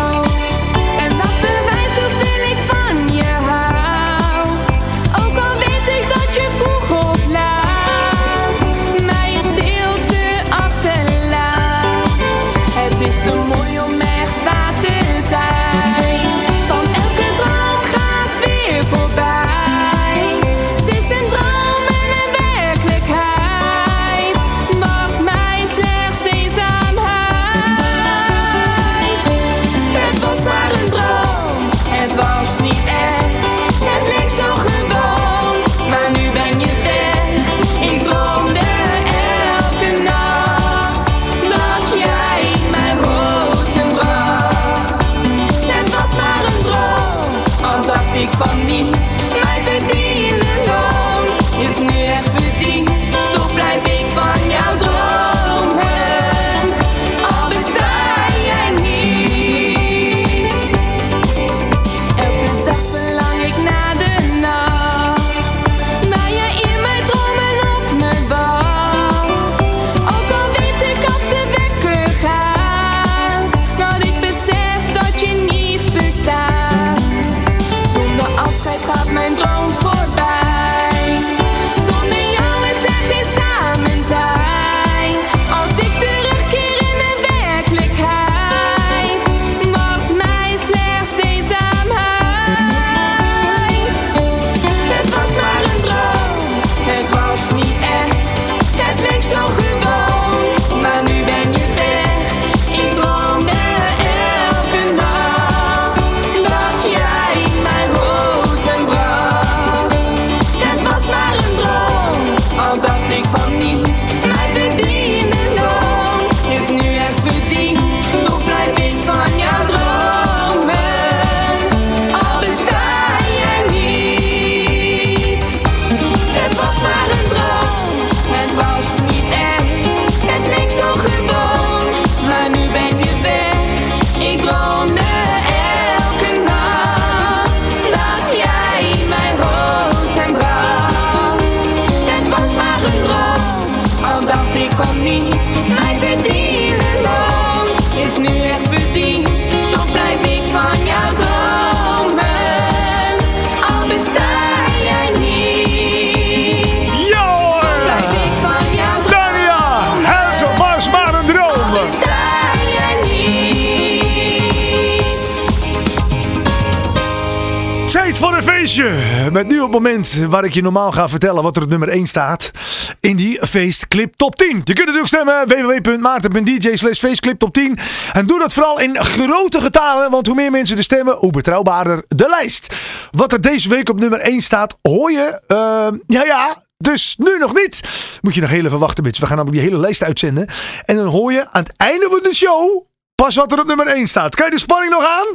waar 170.15 170.43
ik 170.43 170.53
je 170.53 170.61
normaal 170.61 170.91
ga 170.91 171.09
vertellen 171.09 171.43
wat 171.43 171.55
er 171.55 171.61
op 171.61 171.69
nummer 171.69 171.89
1 171.89 172.07
staat 172.07 172.51
in 172.99 173.15
die 173.15 173.47
feestclip 173.47 174.15
top 174.15 174.35
10. 174.35 174.47
Je 174.47 174.73
kunt 174.73 174.77
natuurlijk 174.77 175.07
stemmen 175.07 175.47
www.maarten.dj 175.47 176.75
slash 176.75 176.99
feestclip 176.99 177.39
top 177.39 177.53
10. 177.53 177.77
En 178.13 178.25
doe 178.25 178.39
dat 178.39 178.53
vooral 178.53 178.79
in 178.79 179.03
grote 179.03 179.61
getalen, 179.61 180.11
want 180.11 180.27
hoe 180.27 180.35
meer 180.35 180.51
mensen 180.51 180.77
er 180.77 180.83
stemmen, 180.83 181.15
hoe 181.15 181.31
betrouwbaarder 181.31 182.03
de 182.07 182.27
lijst. 182.27 182.75
Wat 183.11 183.31
er 183.31 183.41
deze 183.41 183.69
week 183.69 183.89
op 183.89 183.99
nummer 183.99 184.19
1 184.19 184.41
staat, 184.41 184.77
hoor 184.81 185.11
je, 185.11 185.41
ehm, 185.47 185.97
ja 186.07 186.23
ja, 186.23 186.63
dus 186.77 187.15
nu 187.17 187.37
nog 187.37 187.53
niet. 187.53 187.81
Moet 188.21 188.35
je 188.35 188.41
nog 188.41 188.49
heel 188.49 188.65
even 188.65 188.79
wachten, 188.79 189.03
bitch. 189.03 189.19
We 189.19 189.25
gaan 189.25 189.37
namelijk 189.37 189.61
die 189.61 189.69
hele 189.69 189.81
lijst 189.81 190.03
uitzenden. 190.03 190.47
En 190.85 190.95
dan 190.95 191.07
hoor 191.07 191.31
je 191.31 191.51
aan 191.51 191.63
het 191.63 191.73
einde 191.77 192.07
van 192.09 192.19
de 192.23 192.33
show 192.33 192.89
pas 193.15 193.35
wat 193.35 193.51
er 193.51 193.59
op 193.59 193.67
nummer 193.67 193.87
1 193.87 194.07
staat. 194.07 194.35
Kan 194.35 194.45
je 194.45 194.51
de 194.51 194.59
spanning 194.59 194.91
nog 194.91 195.05
aan? 195.05 195.27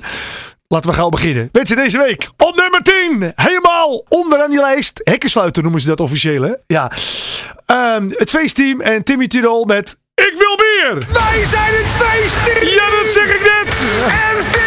Laten 0.68 0.90
we 0.90 0.96
gauw 0.96 1.08
beginnen. 1.08 1.48
Mensen 1.52 1.76
deze 1.76 1.98
week 1.98 2.28
op 2.36 2.56
nummer 2.56 2.80
10. 2.82 3.32
Helemaal 3.34 4.04
onderaan 4.08 4.50
die 4.50 4.58
lijst. 4.60 5.00
Hekkensluiter 5.04 5.62
noemen 5.62 5.80
ze 5.80 5.86
dat 5.86 6.00
officieel 6.00 6.42
hè? 6.42 6.52
Ja. 6.66 6.92
Ehm, 7.66 8.08
het 8.10 8.30
feestteam 8.30 8.80
en 8.80 9.04
Timmy 9.04 9.26
Tirol 9.26 9.64
met 9.64 9.98
Ik 10.14 10.34
wil 10.38 10.56
bier. 10.56 11.06
Wij 11.12 11.44
zijn 11.44 11.72
het 11.72 11.92
feestteam. 11.92 12.66
Ja 12.66 13.02
dat 13.02 13.12
zeg 13.12 13.34
ik 13.34 13.40
net. 13.42 13.82
En 14.08 14.65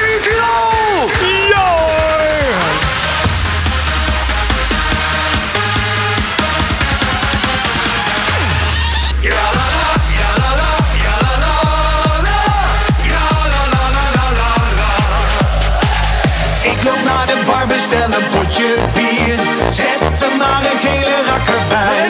Stel 17.82 18.12
een 18.18 18.30
potje 18.32 18.76
bier. 18.94 19.40
Zet 19.72 20.22
er 20.22 20.38
maar 20.38 20.64
een 20.72 20.80
gele 20.84 21.18
rakker 21.30 21.64
bij. 21.70 22.10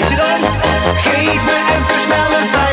Geef 1.03 1.43
me 1.43 1.58
en 1.75 1.86
versnel 1.86 2.39
een 2.39 2.68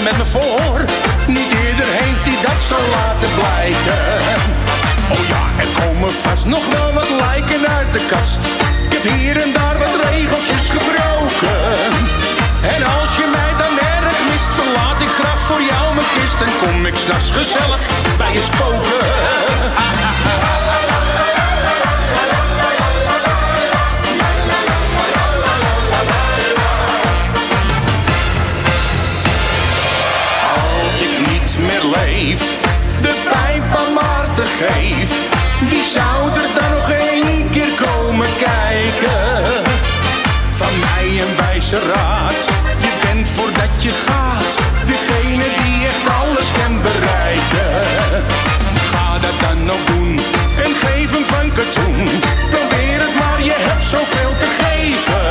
met 0.00 0.16
me 0.16 0.24
voor. 0.24 0.78
Niet 1.26 1.52
ieder 1.68 1.90
heeft 2.00 2.24
die 2.24 2.38
dat 2.42 2.60
zo 2.68 2.78
laten 2.98 3.28
blijken. 3.34 4.02
Oh 5.14 5.22
ja, 5.32 5.42
er 5.62 5.70
komen 5.80 6.12
vast 6.12 6.46
nog 6.46 6.64
wel 6.74 6.92
wat 6.92 7.10
lijken 7.24 7.68
uit 7.68 7.92
de 7.92 8.04
kast. 8.10 8.38
Ik 8.84 8.92
heb 8.92 9.02
hier 9.12 9.36
en 9.40 9.52
daar 9.52 9.78
wat 9.78 9.96
regeltjes 10.10 10.66
gebroken. 10.76 11.60
En 12.74 12.82
als 13.00 13.16
je 13.16 13.26
mij 13.36 13.52
dan 13.62 13.74
erg 13.78 14.18
mist, 14.30 14.50
verlaat 14.60 15.00
ik 15.00 15.12
graag 15.20 15.40
voor 15.48 15.62
jou 15.70 15.94
mijn 15.94 16.10
kist. 16.16 16.40
En 16.46 16.52
kom 16.62 16.86
ik 16.86 16.96
s'nachts 16.96 17.30
gezellig 17.30 17.82
bij 18.18 18.32
je 18.32 18.42
spoken. 18.52 20.31
Je 41.72 42.92
bent 43.02 43.28
voordat 43.28 43.82
je 43.82 43.90
gaat, 43.90 44.54
degene 44.86 45.44
die 45.62 45.86
echt 45.86 46.04
alles 46.20 46.48
kan 46.58 46.82
bereiken. 46.82 47.72
Ga 48.92 49.18
dat 49.18 49.40
dan 49.40 49.64
nog 49.64 49.84
doen 49.84 50.20
en 50.64 50.72
geef 50.82 51.10
hem 51.10 51.24
van 51.24 51.52
katoen. 51.52 52.08
Probeer 52.54 52.98
het 53.04 53.14
maar, 53.20 53.42
je 53.42 53.56
hebt 53.56 53.84
zoveel 53.94 54.34
te 54.42 54.48
geven. 54.62 55.26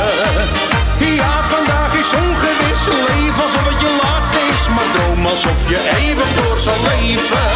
Ja, 1.20 1.32
vandaag 1.54 1.92
is 1.94 2.12
ongewis, 2.22 2.82
leef 3.08 3.36
alsof 3.44 3.64
het 3.70 3.80
je 3.80 3.92
laatste 4.02 4.40
is. 4.54 4.62
Maar 4.74 4.88
droom 4.94 5.26
alsof 5.26 5.60
je 5.68 5.80
eeuwig 6.00 6.30
door 6.40 6.58
zal 6.58 6.80
leven. 6.90 7.46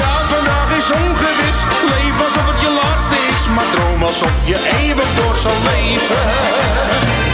Ja, 0.00 0.12
vandaag 0.34 0.70
is 0.80 0.90
ongewis, 1.02 1.58
leef 1.92 2.16
alsof 2.26 2.46
het 2.52 2.60
je 2.60 2.70
laatste 2.82 3.18
is. 3.32 3.42
Maar 3.54 3.68
droom 3.74 4.02
alsof 4.02 4.36
je 4.44 4.58
eeuwig 4.80 5.10
door 5.18 5.36
zal 5.36 5.58
leven. 5.72 7.25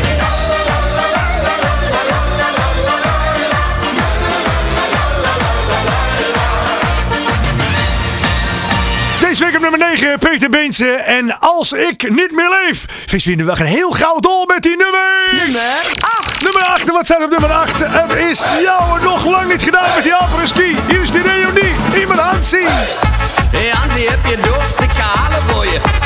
Deze 9.33 9.45
week 9.45 9.61
nummer 9.61 9.79
9, 9.79 10.18
Peter 10.18 10.49
Beense. 10.49 10.90
En 10.90 11.38
als 11.38 11.73
ik 11.73 12.11
niet 12.11 12.33
meer 12.33 12.49
leef, 12.49 12.85
vies 13.07 13.25
we 13.25 13.37
de 13.37 13.45
weg 13.45 13.61
een 13.61 13.66
heel 13.66 13.90
gauw 13.90 14.18
dol 14.18 14.47
met 14.47 14.62
die 14.62 14.77
nummer. 14.77 15.31
Nummer 15.33 15.62
8. 16.01 16.42
Nummer 16.42 16.62
8, 16.62 16.90
wat 16.90 17.05
staat 17.05 17.23
op 17.23 17.31
nummer 17.31 17.51
8? 17.51 17.83
Het 17.87 18.18
is 18.18 18.49
jou 18.62 19.03
nog 19.03 19.25
lang 19.25 19.51
niet 19.51 19.62
gedaan 19.62 19.88
met 19.95 20.05
die 20.05 20.47
ski. 20.47 20.77
Hier 20.88 21.03
is 21.03 21.11
die 21.11 21.23
reunie. 21.23 21.73
Iemand 22.01 22.21
Hansie. 22.21 22.66
Hé 22.68 23.59
hey 23.59 23.71
Hansie, 23.71 24.09
heb 24.09 24.27
je 24.27 24.37
dorst? 24.37 24.81
Ik 24.81 24.90
ga 24.90 25.03
halen 25.03 25.42
voor 25.49 25.64
je. 25.64 26.02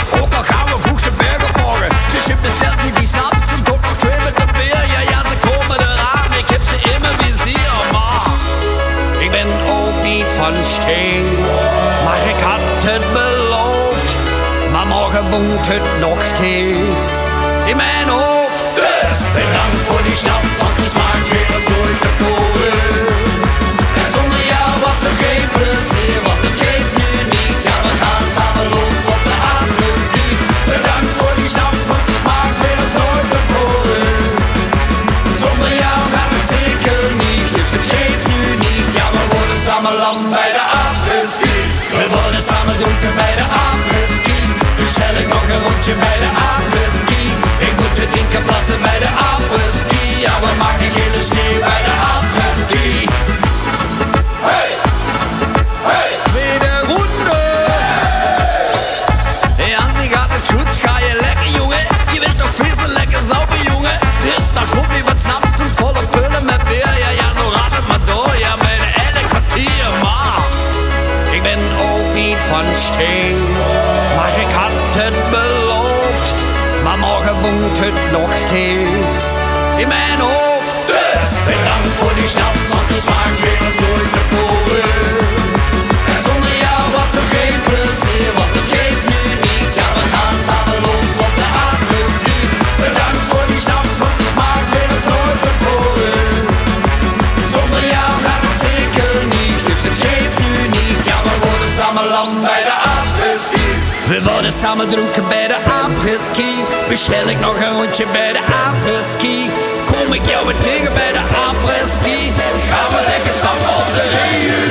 samen 104.57 104.89
dronken 104.89 105.29
bij 105.29 105.49
de 105.49 105.57
apres-ski. 105.85 106.65
Bestel 106.89 107.29
ik 107.29 107.41
nog 107.41 107.57
een 107.57 107.73
rondje 107.73 108.07
bij 108.13 108.33
de 108.33 108.41
apres-ski. 108.67 109.51
Kom 109.85 110.13
ik 110.13 110.27
jou 110.27 110.47
weer 110.47 110.59
tegen 110.59 110.93
bij 110.95 111.13
de 111.13 111.23
apres-ski. 111.49 112.33
Gaan 112.71 112.91
we 112.97 113.05
lekker 113.09 113.33
stappen 113.33 113.69
op 113.69 113.87
de 113.95 114.05
regen. 114.17 114.66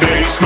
bass. 0.00 0.40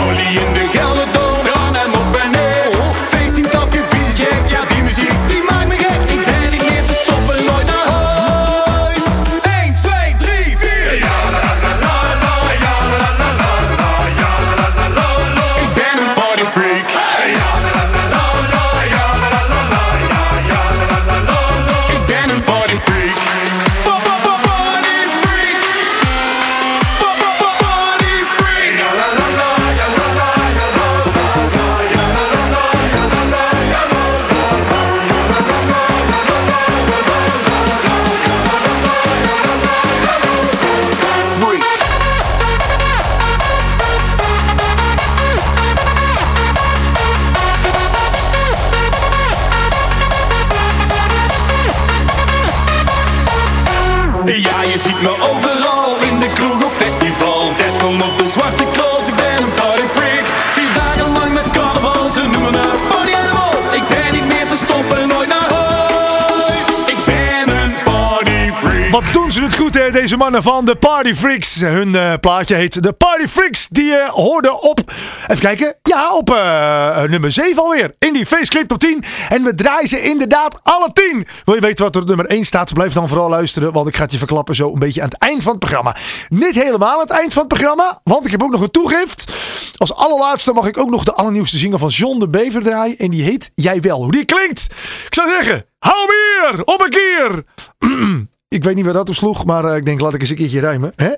Mannen 70.18 70.42
van 70.42 70.64
de 70.64 70.76
Party 70.76 71.14
Freaks. 71.14 71.60
Hun 71.60 71.94
eh, 71.94 72.12
plaatje 72.20 72.54
heet 72.54 72.82
de 72.82 72.92
Party 72.92 73.26
Freaks. 73.26 73.68
Die 73.68 73.84
je 73.84 74.08
hoorde 74.12 74.60
op, 74.60 74.80
even 75.22 75.38
kijken, 75.38 75.76
ja, 75.82 76.14
op 76.14 76.30
eh, 76.30 77.02
nummer 77.02 77.32
7 77.32 77.62
alweer. 77.62 77.94
In 77.98 78.12
die 78.12 78.26
Faceclip 78.26 78.68
top 78.68 78.80
10. 78.80 79.04
En 79.28 79.42
we 79.42 79.54
draaien 79.54 79.88
ze 79.88 80.02
inderdaad 80.02 80.58
alle 80.62 80.92
10. 80.92 81.26
Wil 81.44 81.54
je 81.54 81.60
weten 81.60 81.84
wat 81.84 81.94
er 81.94 82.02
op 82.02 82.08
nummer 82.08 82.26
1 82.26 82.44
staat? 82.44 82.72
Blijf 82.72 82.92
dan 82.92 83.08
vooral 83.08 83.28
luisteren, 83.28 83.72
want 83.72 83.88
ik 83.88 83.96
ga 83.96 84.02
het 84.02 84.12
je 84.12 84.18
verklappen 84.18 84.54
zo 84.54 84.72
een 84.72 84.78
beetje 84.78 85.02
aan 85.02 85.08
het 85.08 85.18
eind 85.18 85.42
van 85.42 85.50
het 85.50 85.60
programma. 85.60 85.96
Niet 86.28 86.62
helemaal 86.62 87.00
het 87.00 87.10
eind 87.10 87.32
van 87.32 87.42
het 87.42 87.52
programma, 87.52 88.00
want 88.04 88.24
ik 88.24 88.30
heb 88.30 88.42
ook 88.42 88.52
nog 88.52 88.60
een 88.60 88.70
toegift. 88.70 89.32
Als 89.76 89.94
allerlaatste 89.94 90.52
mag 90.52 90.66
ik 90.66 90.78
ook 90.78 90.90
nog 90.90 91.04
de 91.04 91.14
allernieuwste 91.14 91.58
zinger 91.58 91.78
van 91.78 91.88
John 91.88 92.18
de 92.18 92.28
Bever 92.28 92.62
draaien. 92.62 92.98
En 92.98 93.10
die 93.10 93.22
heet 93.22 93.50
Jij 93.54 93.80
Wel. 93.80 94.02
Hoe 94.02 94.12
die 94.12 94.24
klinkt? 94.24 94.66
Ik 95.06 95.14
zou 95.14 95.30
zeggen, 95.30 95.66
hou 95.78 96.08
hier, 96.14 96.64
op 96.64 96.80
een 96.80 96.90
keer. 96.90 97.44
Ik 98.48 98.64
weet 98.64 98.74
niet 98.74 98.84
waar 98.84 98.94
dat 98.94 99.08
op 99.08 99.14
sloeg, 99.14 99.44
maar 99.44 99.64
eh, 99.64 99.76
ik 99.76 99.84
denk 99.84 100.00
laat 100.00 100.14
ik 100.14 100.20
eens 100.20 100.30
een 100.30 100.36
keertje 100.36 100.60
ruimen. 100.60 100.92
Hè? 100.96 101.12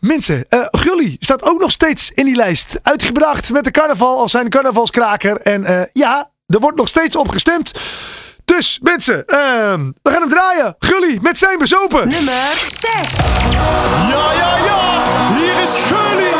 Mensen, 0.00 0.44
eh 0.48 0.66
Gully 0.70 1.16
staat 1.18 1.42
ook 1.42 1.60
nog 1.60 1.70
steeds 1.70 2.10
in 2.14 2.24
die 2.24 2.36
lijst. 2.36 2.78
Uitgebracht 2.82 3.52
met 3.52 3.64
de 3.64 3.70
carnaval 3.70 4.18
als 4.20 4.30
zijn 4.30 4.48
carnavalskraker. 4.48 5.40
En 5.40 5.64
eh, 5.64 5.80
ja, 5.92 6.30
er 6.46 6.60
wordt 6.60 6.76
nog 6.76 6.88
steeds 6.88 7.16
op 7.16 7.28
gestemd. 7.28 7.72
Dus 8.44 8.78
mensen, 8.82 9.26
ehm, 9.26 9.90
we 10.02 10.10
gaan 10.10 10.20
hem 10.20 10.30
draaien. 10.30 10.76
Gully 10.78 11.18
met 11.22 11.38
zijn 11.38 11.58
bezopen. 11.58 12.08
Nummer 12.08 12.54
6. 12.56 12.80
Ja, 13.50 14.32
ja, 14.32 14.56
ja, 14.56 15.36
hier 15.36 15.62
is 15.62 15.74
Gully. 15.74 16.37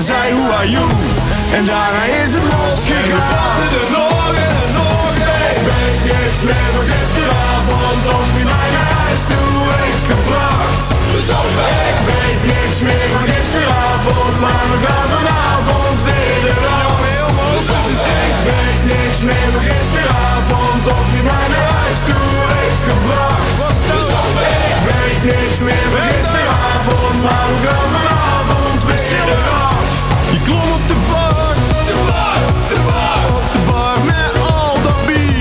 En 0.00 0.06
zei 0.06 0.32
hoe 0.32 0.52
are 0.58 0.70
you. 0.70 0.86
En 1.56 1.64
daarna 1.70 2.04
is 2.22 2.32
het 2.36 2.46
losgegaan. 2.52 3.56
En 3.64 3.72
er 3.80 3.88
nog 3.98 4.28
en 4.48 4.68
nog. 4.78 5.08
Ik 5.54 5.60
weet 5.70 6.02
niks 6.12 6.40
meer 6.48 6.70
van 6.76 6.86
gisteravond 6.92 8.04
of 8.18 8.28
je 8.38 8.44
mij 8.52 8.68
naar 8.76 8.92
huis 9.00 9.22
toe 9.32 9.58
heeft 9.80 10.06
gebracht. 10.12 10.86
Ik 11.92 12.00
weet 12.10 12.42
niks 12.54 12.78
meer 12.86 13.08
van 13.14 13.24
gisteravond, 13.32 14.34
maar 14.44 14.64
we 14.72 14.76
gaan 14.86 15.08
vanavond 15.16 15.98
weer 16.08 16.42
eraf. 16.52 16.98
Ik 18.30 18.40
weet 18.48 18.82
niks 18.94 19.20
meer 19.28 19.48
van 19.54 19.64
gisteravond 19.70 20.84
of 20.98 21.06
je 21.16 21.22
mij 21.30 21.46
naar 21.52 21.68
huis 21.80 22.00
toe 22.08 22.32
heeft 22.56 22.82
gebracht. 22.90 23.60
Ik 24.72 24.80
weet 24.90 25.22
niks 25.32 25.58
meer 25.66 25.86
van 25.94 26.04
gisteravond, 26.10 27.16
maar 27.26 27.46
we 27.52 27.58
gaan 27.66 27.88
vanavond 27.96 28.84
weer 28.84 29.28
eraf. 29.28 29.39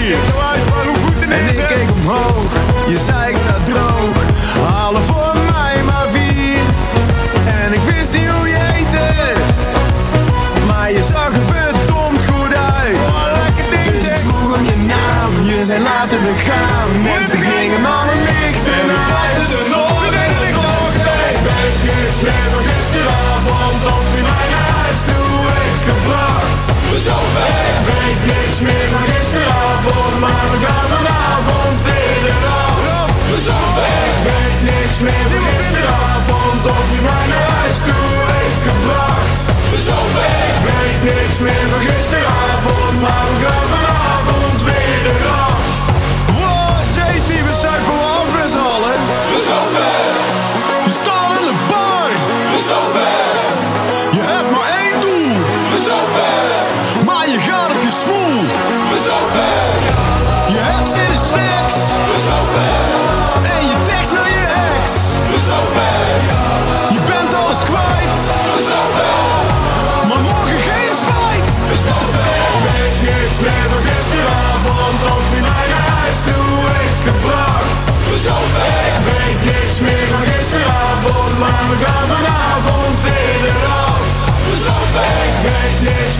Dat 0.10 0.22
bier. 1.20 1.30
En 1.30 1.48
ik 1.48 1.68
keek 1.68 1.92
omhoog, 1.92 2.52
je 2.88 2.98
zei 2.98 3.30
ik 3.30 3.38
sta 3.38 3.56
droog, 3.64 4.18
halen 4.68 5.04
voor 5.04 5.36
mij 5.52 5.84
maar 5.84 6.08
vier. 6.10 6.62
En 7.64 7.74
ik 7.74 7.82
wist 7.94 8.12
niet 8.12 8.30
hoe 8.30 8.48
je 8.48 8.58
heette, 8.60 9.08
maar 10.68 10.92
je 10.92 11.04
zag 11.04 11.28
er 11.28 11.46
verdomd 11.54 12.26
goed 12.26 12.54
uit. 12.76 12.98
Dus 13.92 14.08
ik 14.08 14.18
vroeg 14.18 14.58
om 14.58 14.66
je 14.66 14.78
naam, 14.94 15.32
je 15.44 15.66
zei 15.66 15.84
laten 15.84 16.20
we 16.24 16.34
gaan. 16.48 16.90
En 17.16 17.26
toen 17.26 17.42
gingen 17.42 17.86
alle 17.86 18.16
lichten 18.30 18.74
en 18.82 18.88
we 18.88 18.98
vatten 19.12 19.48
er 19.60 19.70
nog 19.70 20.04
en 20.24 20.32
nog. 20.58 20.88
Ik 21.34 21.42
weet 21.50 21.82
niks 21.92 22.20
meer 22.22 22.48
van 22.54 22.64
gisteravond 22.72 23.84
of 23.98 24.08
je 24.16 24.22
mij 24.22 24.48
naar 24.54 24.70
huis 24.80 25.02
toe 25.10 25.40
heeft 25.58 25.84
gebracht. 25.92 26.64
Ik 27.70 27.86
weet 27.92 28.22
niks 28.26 28.60
meer 28.60 28.88
van 28.92 29.04
niks 41.04 41.40
meer 41.40 41.68
van 41.70 41.82
gisteravond, 41.82 43.02
maar 43.02 43.26
we 43.40 43.46
gaan 43.46 43.89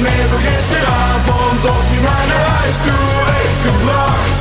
weet 0.02 0.18
meer 0.18 0.28
van 0.30 0.40
gisteravond 0.40 1.66
of 1.66 1.90
je 1.94 2.00
mij 2.02 2.26
naar 2.28 2.48
huis 2.48 2.78
toe 2.78 3.08
heeft 3.32 3.60
gebracht. 3.60 4.40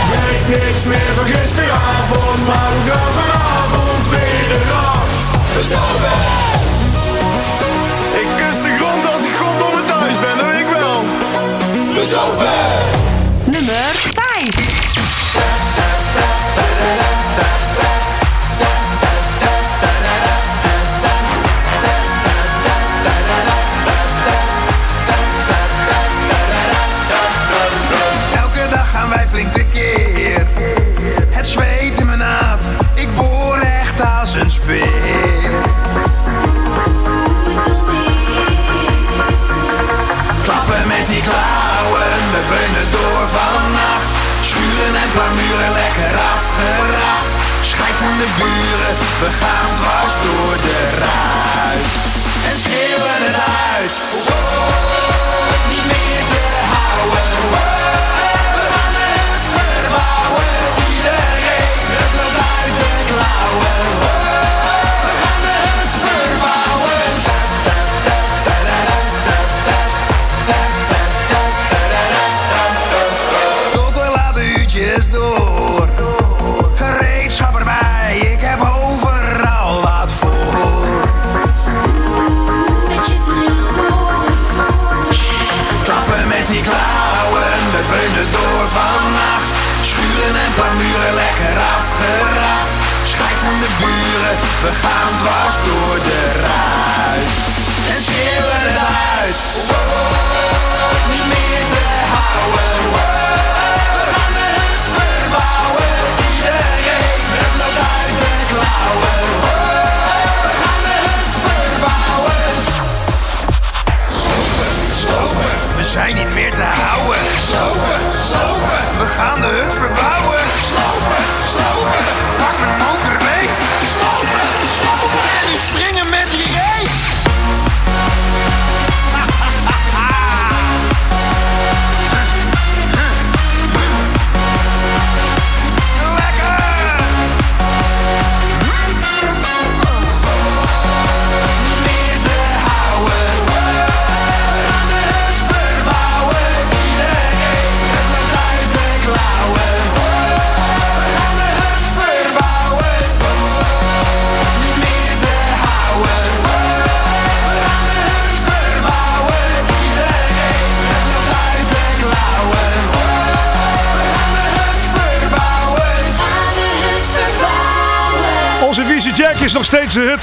Ik 0.00 0.46
weet 0.48 0.62
niks 0.64 0.84
meer 0.84 1.12
van 1.14 1.26
gisteravond, 1.26 2.46
maar 2.46 2.70
we 2.74 2.90
gaan 2.90 3.12
vanavond 3.20 4.08
weer 4.08 4.48
eraf. 4.60 5.12
Ik 8.22 8.28
kus 8.36 8.62
de 8.62 8.76
grond 8.78 9.12
als 9.12 9.22
ik 9.28 9.34
god 9.40 9.62
om 9.68 9.76
het 9.78 9.86
thuis 9.86 10.20
ben, 10.20 10.36
dat 10.36 10.46
weet 10.46 10.60
ik 10.60 10.66
wel. 10.78 11.04
Nummer 13.44 13.92
5. 13.94 15.23
We 49.20 49.30
gaan 49.30 49.76
dwars 49.76 50.14
door 50.22 50.56
de 50.62 50.98
ruit. 50.98 52.13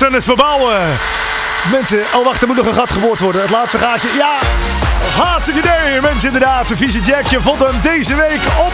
Aan 0.03 0.13
het 0.13 0.23
verbouwen. 0.23 0.79
Mensen, 1.71 1.99
oh 2.13 2.25
wacht, 2.25 2.41
er 2.41 2.47
moet 2.47 2.55
nog 2.55 2.65
een 2.65 2.73
gat 2.73 2.91
geboord 2.91 3.19
worden. 3.19 3.41
Het 3.41 3.49
laatste 3.49 3.77
gaatje, 3.77 4.07
ja. 4.17 4.33
Hartstikke 5.17 5.59
idee, 5.59 6.01
mensen 6.01 6.27
inderdaad. 6.27 6.67
De 6.67 6.75
vieze 6.75 6.99
Jack, 6.99 7.27
je 7.27 7.41
vond 7.41 7.59
hem 7.59 7.81
deze 7.81 8.15
week 8.15 8.41
op 8.59 8.73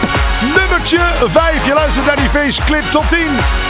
nummertje 0.56 1.00
5. 1.26 1.66
Je 1.66 1.74
luistert 1.74 2.06
naar 2.06 2.16
die 2.16 2.28
faceclip 2.28 2.84
top 2.90 3.04
10. 3.08 3.18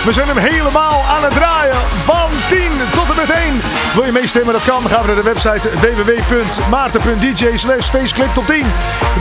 We 0.04 0.12
zijn 0.12 0.28
hem 0.28 0.36
helemaal 0.36 1.02
aan 1.08 1.24
het 1.24 1.34
draaien. 1.34 1.76
Van 2.04 2.30
10 2.48 2.60
tot 2.92 3.10
en 3.10 3.16
met 3.16 3.30
1. 3.30 3.60
Wil 3.94 4.04
je 4.04 4.12
meestemmen? 4.12 4.52
Dat 4.52 4.64
kan. 4.64 4.82
Dan 4.82 4.90
gaan 4.90 5.00
we 5.00 5.06
naar 5.06 5.16
de 5.16 5.22
website 5.22 5.70
www.maarten.dj 5.80 7.56
slash 7.56 7.88
faceclip 7.88 8.34
top 8.34 8.46
10. 8.46 8.66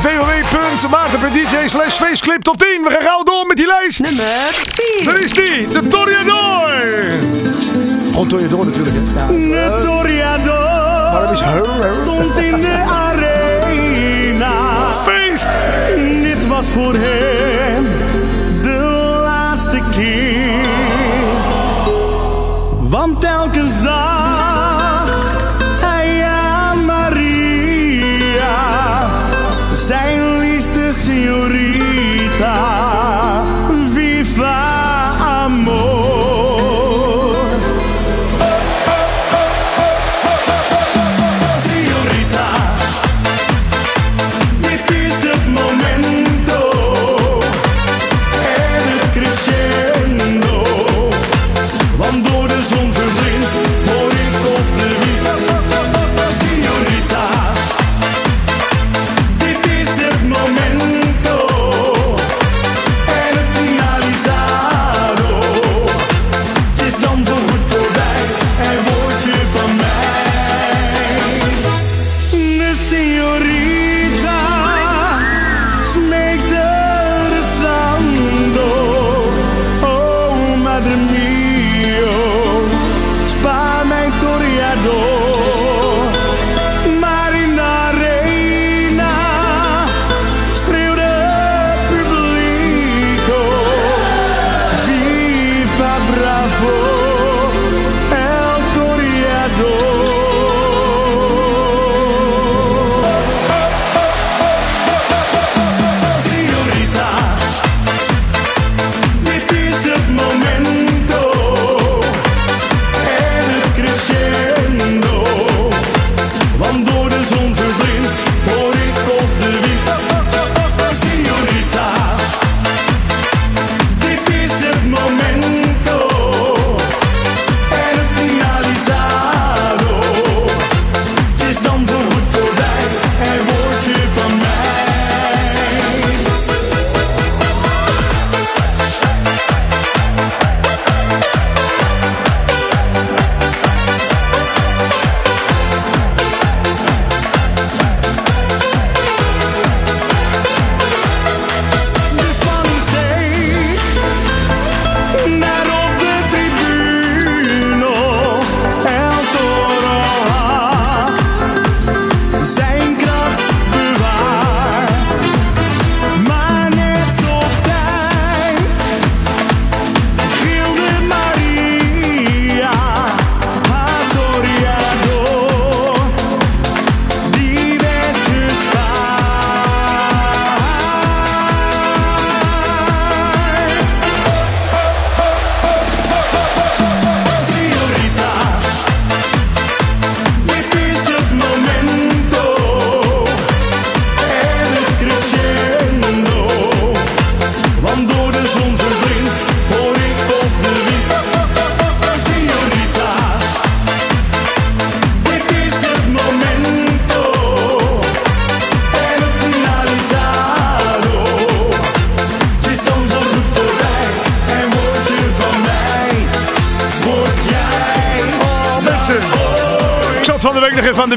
www.maarten.dj 0.02 1.68
slash 1.68 1.96
faceclip 1.96 2.42
top 2.44 2.58
10. 2.60 2.84
We 2.84 2.92
gaan 2.92 3.08
gauw 3.08 3.24
door 3.24 3.46
met 3.48 3.58
die 3.58 3.68
lijst. 3.68 4.00
Nummer 4.00 4.26
4. 4.52 5.04
Daar 5.04 5.18
is 5.18 5.32
die, 5.32 5.68
de 5.68 5.88
Toreador. 5.88 7.57
Gewoon 8.18 8.32
Toreador 8.32 8.66
natuurlijk. 8.66 8.96
Hè? 8.98 9.28
De 9.28 9.78
Toriador 9.82 10.54
Waarom 11.12 11.32
is 11.32 11.98
stond 11.98 12.40
in 12.40 12.62
de 12.62 12.84
arena. 12.90 14.54
Feest! 15.04 15.48
Dit 16.22 16.48
was 16.48 16.70
voor 16.70 16.94
hem 16.96 18.07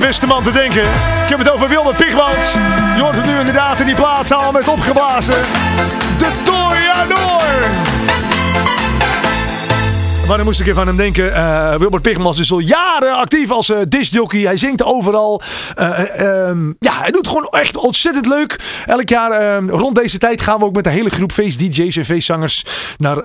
beste 0.00 0.26
man 0.26 0.42
te 0.42 0.50
denken. 0.50 0.82
Ik 1.24 1.28
heb 1.28 1.38
het 1.38 1.50
over 1.50 1.68
Wilbert 1.68 1.96
Pigmans. 1.96 2.52
Je 2.96 3.02
het 3.16 3.26
nu 3.26 3.38
inderdaad 3.38 3.80
in 3.80 3.86
die 3.86 3.94
plaatzaal 3.94 4.52
met 4.52 4.68
opgeblazen. 4.68 5.34
De 6.18 6.30
Toreador. 6.44 7.99
Maar 10.30 10.38
dan 10.38 10.48
moest 10.48 10.60
ik 10.60 10.66
even 10.66 10.80
aan 10.80 10.86
hem 10.86 10.96
denken. 10.96 11.34
eh, 11.34 11.74
Wilbert 11.78 12.02
Pigmans 12.02 12.38
is 12.38 12.52
al 12.52 12.58
jaren 12.58 13.12
actief 13.12 13.50
als 13.50 13.68
uh. 13.68 14.44
Hij 14.44 14.56
zingt 14.56 14.84
overal. 14.84 15.42
Eh, 15.74 16.20
ehm, 16.20 16.72
ja, 16.78 16.92
hij 17.00 17.10
doet 17.10 17.26
gewoon 17.28 17.48
echt 17.50 17.76
ontzettend 17.76 18.26
leuk. 18.26 18.60
Elk 18.86 19.08
jaar 19.08 19.30
ehm, 19.30 19.68
rond 19.68 19.94
deze 19.94 20.18
tijd 20.18 20.40
gaan 20.40 20.58
we 20.58 20.64
ook 20.64 20.74
met 20.74 20.86
een 20.86 20.92
hele 20.92 21.10
groep 21.10 21.32
feest-dj's 21.32 21.96
en 21.96 22.04
feestzangers 22.04 22.64
naar 22.96 23.22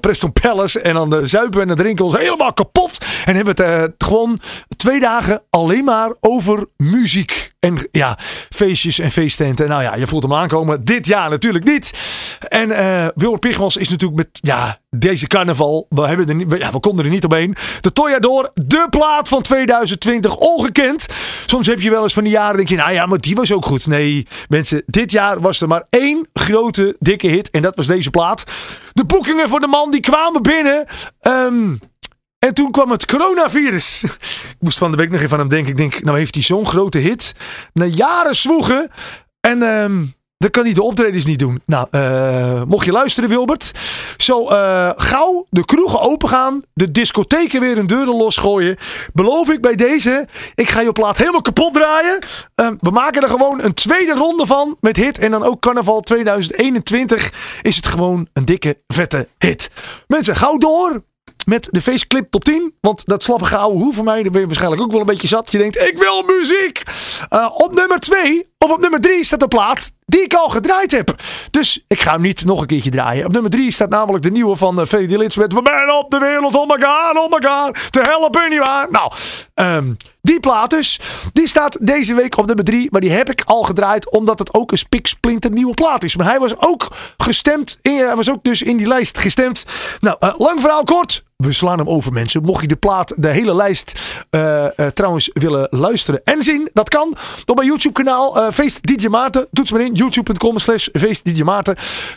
Preston 0.00 0.32
Palace. 0.32 0.80
En 0.80 0.94
dan 0.94 1.10
de 1.10 1.26
zuipen 1.26 1.60
en 1.60 1.68
het 1.68 1.78
drinken 1.78 2.04
ons 2.04 2.16
helemaal 2.16 2.52
kapot. 2.52 2.98
En 3.24 3.36
hebben 3.36 3.64
het 3.64 3.94
gewoon 3.98 4.40
twee 4.76 5.00
dagen 5.00 5.42
alleen 5.50 5.84
maar 5.84 6.12
over 6.20 6.66
muziek. 6.76 7.54
En 7.66 7.88
ja, 7.90 8.18
feestjes 8.50 8.98
en 8.98 9.10
feesttenten. 9.10 9.68
Nou 9.68 9.82
ja, 9.82 9.94
je 9.94 10.06
voelt 10.06 10.22
hem 10.22 10.34
aankomen. 10.34 10.84
Dit 10.84 11.06
jaar 11.06 11.30
natuurlijk 11.30 11.64
niet. 11.64 11.92
En 12.48 12.70
eh 12.70 13.06
Wilbert 13.14 13.40
Pigmans 13.40 13.76
is 13.76 13.88
natuurlijk 13.88 14.18
met 14.18 14.38
ja, 14.40 14.78
deze 14.90 15.26
carnaval. 15.26 15.86
We, 15.88 16.06
hebben 16.06 16.58
ja, 16.58 16.72
we 16.72 16.80
konden 16.80 17.04
er 17.04 17.10
niet 17.10 17.24
omheen. 17.24 17.56
De 17.80 17.92
Toyador, 17.92 18.50
de 18.54 18.86
plaat 18.90 19.28
van 19.28 19.42
2020. 19.42 20.36
Ongekend. 20.36 21.06
Soms 21.46 21.66
heb 21.66 21.80
je 21.80 21.90
wel 21.90 22.02
eens 22.02 22.12
van 22.12 22.22
die 22.22 22.32
jaren. 22.32 22.56
Denk 22.56 22.68
je, 22.68 22.76
nou 22.76 22.92
ja, 22.92 23.06
maar 23.06 23.18
die 23.18 23.34
was 23.34 23.52
ook 23.52 23.64
goed. 23.64 23.86
Nee, 23.86 24.26
mensen, 24.48 24.82
dit 24.86 25.12
jaar 25.12 25.40
was 25.40 25.60
er 25.60 25.68
maar 25.68 25.84
één 25.90 26.28
grote 26.32 26.96
dikke 26.98 27.26
hit. 27.26 27.50
En 27.50 27.62
dat 27.62 27.76
was 27.76 27.86
deze 27.86 28.10
plaat. 28.10 28.44
De 28.92 29.04
boekingen 29.04 29.48
voor 29.48 29.60
de 29.60 29.66
man 29.66 29.90
die 29.90 30.00
kwamen 30.00 30.42
binnen. 30.42 30.86
Ehm, 31.20 31.74
en 32.46 32.54
toen 32.54 32.70
kwam 32.70 32.90
het 32.90 33.06
coronavirus. 33.06 34.02
Ik 34.02 34.56
moest 34.60 34.78
van 34.78 34.90
de 34.90 34.96
week 34.96 35.10
nog 35.10 35.20
even 35.20 35.32
aan 35.32 35.38
hem 35.38 35.48
denken. 35.48 35.70
Ik 35.70 35.76
denk, 35.76 36.02
nou 36.02 36.18
heeft 36.18 36.34
hij 36.34 36.44
zo'n 36.44 36.66
grote 36.66 36.98
hit. 36.98 37.32
Na 37.72 37.84
jaren 37.84 38.34
zwoegen. 38.34 38.90
En 39.40 39.62
ehm, 39.62 40.04
dan 40.38 40.50
kan 40.50 40.64
hij 40.64 40.72
de 40.72 40.82
optredens 40.82 41.24
niet 41.24 41.38
doen. 41.38 41.62
Nou, 41.66 41.86
eh, 41.90 42.62
mocht 42.62 42.84
je 42.84 42.92
luisteren 42.92 43.28
Wilbert. 43.28 43.72
Zo 44.16 44.48
eh, 44.48 44.90
gauw 44.96 45.46
de 45.50 45.64
kroegen 45.64 46.00
open 46.00 46.28
gaan. 46.28 46.62
De 46.74 46.90
discotheken 46.90 47.60
weer 47.60 47.78
een 47.78 47.86
deuren 47.86 48.16
losgooien. 48.16 48.76
Beloof 49.12 49.50
ik 49.50 49.60
bij 49.60 49.74
deze. 49.74 50.28
Ik 50.54 50.68
ga 50.68 50.80
je 50.80 50.92
plaat 50.92 51.18
helemaal 51.18 51.42
kapot 51.42 51.74
draaien. 51.74 52.18
Ehm, 52.54 52.76
we 52.80 52.90
maken 52.90 53.22
er 53.22 53.28
gewoon 53.28 53.62
een 53.62 53.74
tweede 53.74 54.14
ronde 54.14 54.46
van. 54.46 54.76
Met 54.80 54.96
hit. 54.96 55.18
En 55.18 55.30
dan 55.30 55.42
ook 55.42 55.60
carnaval 55.60 56.00
2021 56.00 57.60
is 57.62 57.76
het 57.76 57.86
gewoon 57.86 58.28
een 58.32 58.44
dikke 58.44 58.80
vette 58.86 59.28
hit. 59.38 59.70
Mensen, 60.06 60.36
gauw 60.36 60.56
door 60.56 61.02
met 61.46 61.68
de 61.70 61.80
faceclip 61.80 62.30
top 62.30 62.44
10. 62.44 62.74
Want 62.80 63.06
dat 63.06 63.22
slappe 63.22 63.56
ouwe 63.56 63.78
hoe 63.78 63.94
van 63.94 64.04
mij, 64.04 64.22
daar 64.22 64.32
ben 64.32 64.40
je 64.40 64.46
waarschijnlijk 64.46 64.82
ook 64.82 64.90
wel 64.90 65.00
een 65.00 65.06
beetje 65.06 65.26
zat. 65.26 65.50
Je 65.50 65.58
denkt, 65.58 65.80
ik 65.80 65.98
wil 65.98 66.22
muziek. 66.22 66.82
Eh, 67.28 67.50
op 67.54 67.74
nummer 67.74 67.98
2 67.98 68.48
of 68.58 68.70
op 68.70 68.80
nummer 68.80 69.00
3 69.00 69.24
staat 69.24 69.42
een 69.42 69.48
plaat 69.48 69.92
die 70.06 70.22
ik 70.22 70.34
al 70.34 70.48
gedraaid 70.48 70.90
heb. 70.90 71.14
Dus 71.50 71.84
ik 71.88 72.00
ga 72.00 72.12
hem 72.12 72.20
niet 72.20 72.44
nog 72.44 72.60
een 72.60 72.66
keertje 72.66 72.90
draaien. 72.90 73.26
Op 73.26 73.32
nummer 73.32 73.50
3 73.50 73.70
staat 73.70 73.90
namelijk 73.90 74.24
de 74.24 74.30
nieuwe 74.30 74.56
van 74.56 74.80
uh, 74.80 74.86
Freddy 74.86 75.16
met 75.16 75.34
We 75.34 75.60
zijn 75.62 75.92
op 75.92 76.10
de 76.10 76.18
wereld, 76.18 76.54
god, 76.54 77.16
oh 77.16 77.30
my 77.30 77.48
god. 77.48 77.92
Te 77.92 78.00
helpen 78.00 78.50
niet 78.50 78.66
waar. 78.66 78.90
Nou, 78.90 79.12
ehm, 79.54 79.92
die 80.26 80.40
plaat 80.40 80.70
dus, 80.70 81.00
die 81.32 81.48
staat 81.48 81.78
deze 81.80 82.14
week 82.14 82.36
op 82.36 82.46
nummer 82.46 82.64
3. 82.64 82.88
Maar 82.90 83.00
die 83.00 83.10
heb 83.10 83.30
ik 83.30 83.42
al 83.44 83.62
gedraaid 83.62 84.10
omdat 84.10 84.38
het 84.38 84.54
ook 84.54 84.72
een 84.72 84.78
spiksplinter 84.78 85.50
nieuwe 85.50 85.74
plaat 85.74 86.04
is. 86.04 86.16
Maar 86.16 86.26
hij 86.26 86.38
was 86.38 86.58
ook 86.58 86.88
gestemd, 87.16 87.78
in, 87.82 87.96
hij 87.96 88.16
was 88.16 88.30
ook 88.30 88.44
dus 88.44 88.62
in 88.62 88.76
die 88.76 88.86
lijst 88.86 89.18
gestemd. 89.18 89.64
Nou, 90.00 90.16
eh, 90.20 90.34
lang 90.38 90.60
verhaal 90.60 90.84
kort. 90.84 91.24
We 91.36 91.52
slaan 91.52 91.78
hem 91.78 91.88
over 91.88 92.12
mensen. 92.12 92.42
Mocht 92.42 92.60
je 92.60 92.68
de 92.68 92.76
plaat, 92.76 93.12
de 93.16 93.28
hele 93.28 93.54
lijst 93.54 94.00
eh, 94.30 94.78
eh, 94.78 94.86
trouwens 94.86 95.30
willen 95.32 95.66
luisteren 95.70 96.20
en 96.24 96.42
zien. 96.42 96.70
Dat 96.72 96.88
kan. 96.88 97.16
Op 97.46 97.56
mijn 97.56 97.68
YouTube 97.68 98.02
kanaal 98.02 98.52
Feest 98.52 98.86
DJ 98.86 99.06
Maarten. 99.06 99.46
Toets 99.52 99.72
maar 99.72 99.80
in. 99.80 99.92
YouTube.com 99.96 100.58
slash. 100.58 100.88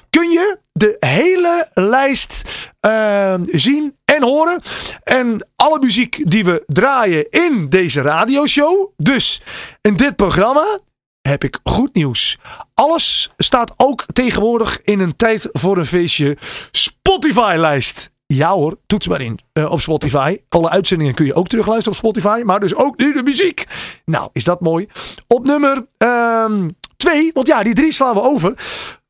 Kun 0.10 0.30
je 0.30 0.58
de 0.72 0.96
hele 1.00 1.70
lijst 1.74 2.42
uh, 2.86 3.34
zien 3.46 3.96
en 4.06 4.24
horen. 4.24 4.62
En 5.04 5.48
alle 5.56 5.80
muziek 5.80 6.30
die 6.32 6.46
we 6.46 6.64
draaien 6.68 7.30
in 7.30 7.70
deze 7.70 8.02
radioshow. 8.02 8.92
Dus 8.98 9.42
in 9.82 9.98
dit 9.98 10.16
programma 10.16 10.80
heb 11.22 11.44
ik 11.44 11.60
goed 11.64 11.94
nieuws. 11.94 12.38
Alles 12.74 13.30
staat 13.38 13.74
ook 13.78 14.06
tegenwoordig 14.14 14.82
in 14.84 15.00
een 15.00 15.16
tijd 15.16 15.50
voor 15.52 15.78
een 15.78 15.86
feestje 15.86 16.38
Spotify-lijst. 16.72 18.12
Ja 18.26 18.52
hoor, 18.52 18.78
toets 18.86 19.08
maar 19.08 19.22
in 19.22 19.40
uh, 19.54 19.72
op 19.72 19.82
Spotify. 19.82 20.38
Alle 20.50 20.70
uitzendingen 20.70 21.14
kun 21.14 21.26
je 21.26 21.34
ook 21.34 21.48
terugluisteren 21.48 21.92
op 21.92 22.06
Spotify. 22.06 22.42
Maar 22.46 22.60
dus 22.60 22.76
ook 22.76 22.98
nu 22.98 23.14
de 23.14 23.24
muziek. 23.24 23.66
Nou, 24.06 24.30
is 24.34 24.44
dat 24.44 24.62
mooi. 24.62 24.88
Op 25.28 25.46
nummer 25.46 25.86
2, 25.98 26.76
um, 27.08 27.32
want 27.34 27.48
ja, 27.48 27.64
die 27.64 27.74
drie 27.74 27.92
slaan 27.92 28.14
we 28.14 28.22
over. 28.22 28.54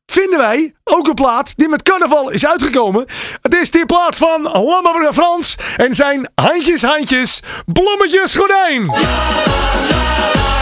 Vinden 0.06 0.38
wij 0.38 0.74
ook 0.84 1.06
een 1.06 1.14
plaat 1.14 1.56
die 1.56 1.68
met 1.68 1.82
carnaval 1.82 2.30
is 2.30 2.46
uitgekomen. 2.46 3.06
Het 3.42 3.54
is 3.54 3.70
die 3.70 3.86
plaat 3.86 4.16
van 4.16 4.42
Lammerburger 4.42 5.12
Frans. 5.12 5.56
En 5.76 5.94
zijn 5.94 6.30
handjes, 6.34 6.82
handjes, 6.82 7.42
blommetjes 7.66 8.34
gordijn. 8.34 8.84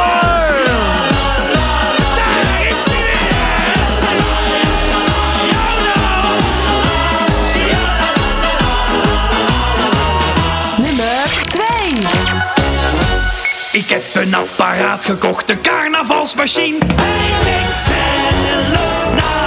een 14.21 14.35
apparaat 14.35 15.05
gekocht, 15.05 15.49
een 15.49 15.61
carnavalsmachine. 15.61 16.77
Hij 16.95 17.43
denkt 17.43 17.79
zelf 17.79 18.67
na. 19.15 19.43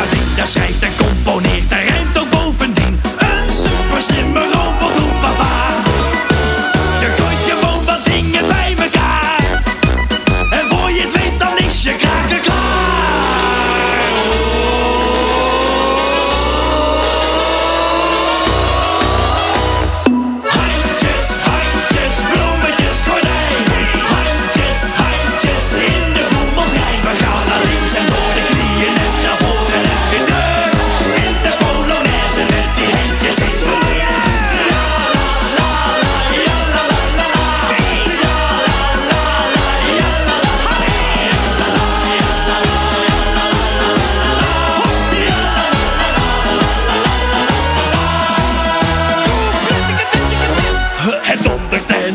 Dat 0.00 0.10
ding 0.10 0.34
dat 0.36 0.48
schrijft 0.48 0.82
en 0.82 0.92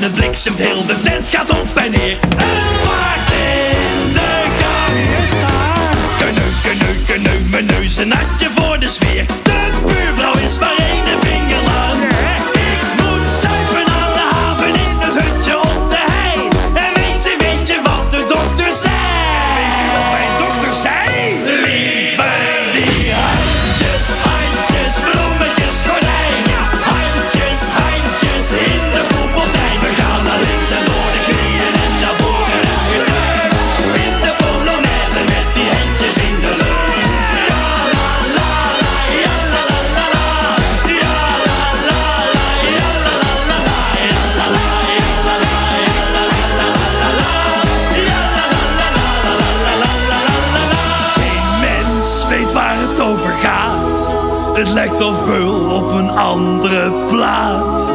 het 0.03 0.13
bliksemt, 0.13 0.57
heel 0.57 0.85
de 0.85 0.95
tent 1.03 1.27
gaat 1.27 1.49
op 1.49 1.75
en 1.75 1.91
neer. 1.91 2.17
Een 2.21 2.77
zwaard 2.83 3.31
in 3.31 4.13
de 4.13 4.43
gang. 4.59 4.99
Keneu, 6.17 6.51
keneu, 6.63 6.95
keneu, 7.05 7.39
mijn 7.49 7.65
neus 7.65 7.97
een 7.97 8.07
natje 8.07 8.49
voor 8.55 8.79
de 8.79 8.87
sfeer. 8.87 9.52
Andere 56.33 56.91
plaat. 57.09 57.93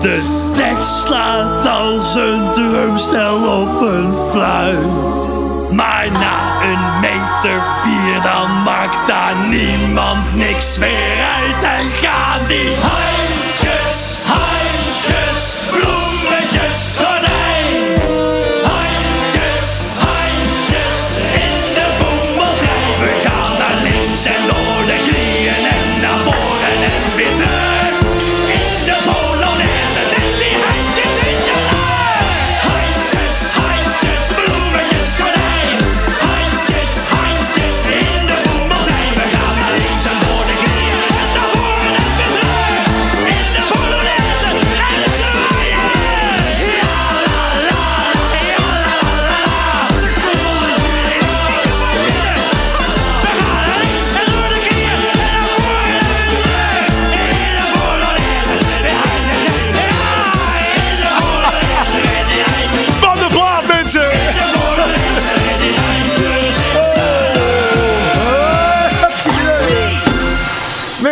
De 0.00 0.48
tekst 0.52 1.04
slaat 1.04 1.66
als 1.66 2.14
een 2.14 2.50
drumstel 2.52 3.60
op 3.60 3.80
een 3.80 4.14
fluit. 4.30 5.72
Maar 5.72 6.10
na 6.10 6.62
een 6.62 7.00
meter 7.00 7.62
bier 7.82 8.22
dan 8.22 8.62
maakt 8.62 9.06
daar 9.06 9.36
niemand 9.48 10.34
niks 10.34 10.78
meer 10.78 11.24
uit 11.36 11.62
en 11.62 11.90
gaan 11.90 12.46
die 12.46 12.74
handjes, 12.80 13.27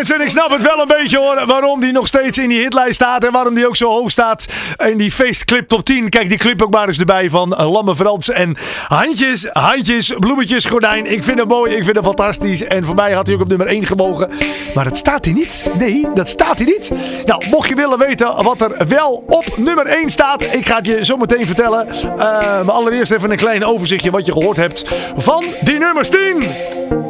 Mensen, 0.09 0.24
ik 0.24 0.30
snap 0.30 0.50
het 0.50 0.62
wel 0.62 0.80
een 0.80 0.88
beetje 0.88 1.18
hoor, 1.18 1.46
waarom 1.46 1.80
die 1.80 1.92
nog 1.92 2.07
steeds 2.07 2.38
in 2.38 2.48
die 2.48 2.61
hitlijst 2.61 2.94
staat 2.94 3.24
en 3.24 3.32
waarom 3.32 3.54
die 3.54 3.66
ook 3.66 3.76
zo 3.76 3.88
hoog 3.88 4.11
staat 4.11 4.46
in 4.86 4.96
die 4.96 5.11
feestclip 5.11 5.68
top 5.68 5.84
10. 5.84 6.09
Kijk 6.09 6.28
die 6.28 6.38
clip 6.38 6.62
ook 6.62 6.70
maar 6.70 6.86
eens 6.86 6.98
erbij 6.98 7.30
van 7.30 7.52
uh, 7.52 7.72
Lamme 7.72 7.96
Frans 7.96 8.30
en 8.30 8.57
handjes, 8.88 9.48
handjes, 9.52 10.12
bloemetjes, 10.18 10.64
gordijn. 10.64 11.12
Ik 11.12 11.22
vind 11.22 11.38
het 11.38 11.48
mooi, 11.48 11.74
ik 11.74 11.84
vind 11.84 11.96
het 11.96 12.04
fantastisch 12.04 12.64
en 12.64 12.84
voor 12.84 12.94
mij 12.94 13.12
had 13.12 13.26
hij 13.26 13.34
ook 13.34 13.42
op 13.42 13.48
nummer 13.48 13.66
1 13.66 13.86
gewogen. 13.86 14.30
Maar 14.74 14.84
dat 14.84 14.96
staat 14.96 15.24
hij 15.24 15.34
niet. 15.34 15.66
Nee, 15.78 16.07
dat 16.14 16.28
staat 16.28 16.57
hij 16.57 16.66
niet. 16.66 16.90
Nou, 17.24 17.42
mocht 17.50 17.68
je 17.68 17.74
willen 17.74 17.98
weten 17.98 18.42
wat 18.42 18.61
er 18.61 18.86
wel 18.88 19.24
op 19.26 19.44
nummer 19.57 19.86
1 19.86 20.11
staat, 20.11 20.42
ik 20.42 20.66
ga 20.66 20.76
het 20.76 20.86
je 20.86 21.04
zo 21.04 21.16
meteen 21.16 21.46
vertellen. 21.46 21.86
Uh, 21.88 22.18
maar 22.64 22.72
allereerst 22.72 23.12
even 23.12 23.30
een 23.30 23.36
klein 23.36 23.64
overzichtje 23.64 24.11
wat 24.11 24.26
je 24.26 24.32
gehoord 24.32 24.57
hebt 24.57 24.84
van 25.16 25.44
die 25.61 25.78
nummers 25.78 26.09
10 26.09 27.05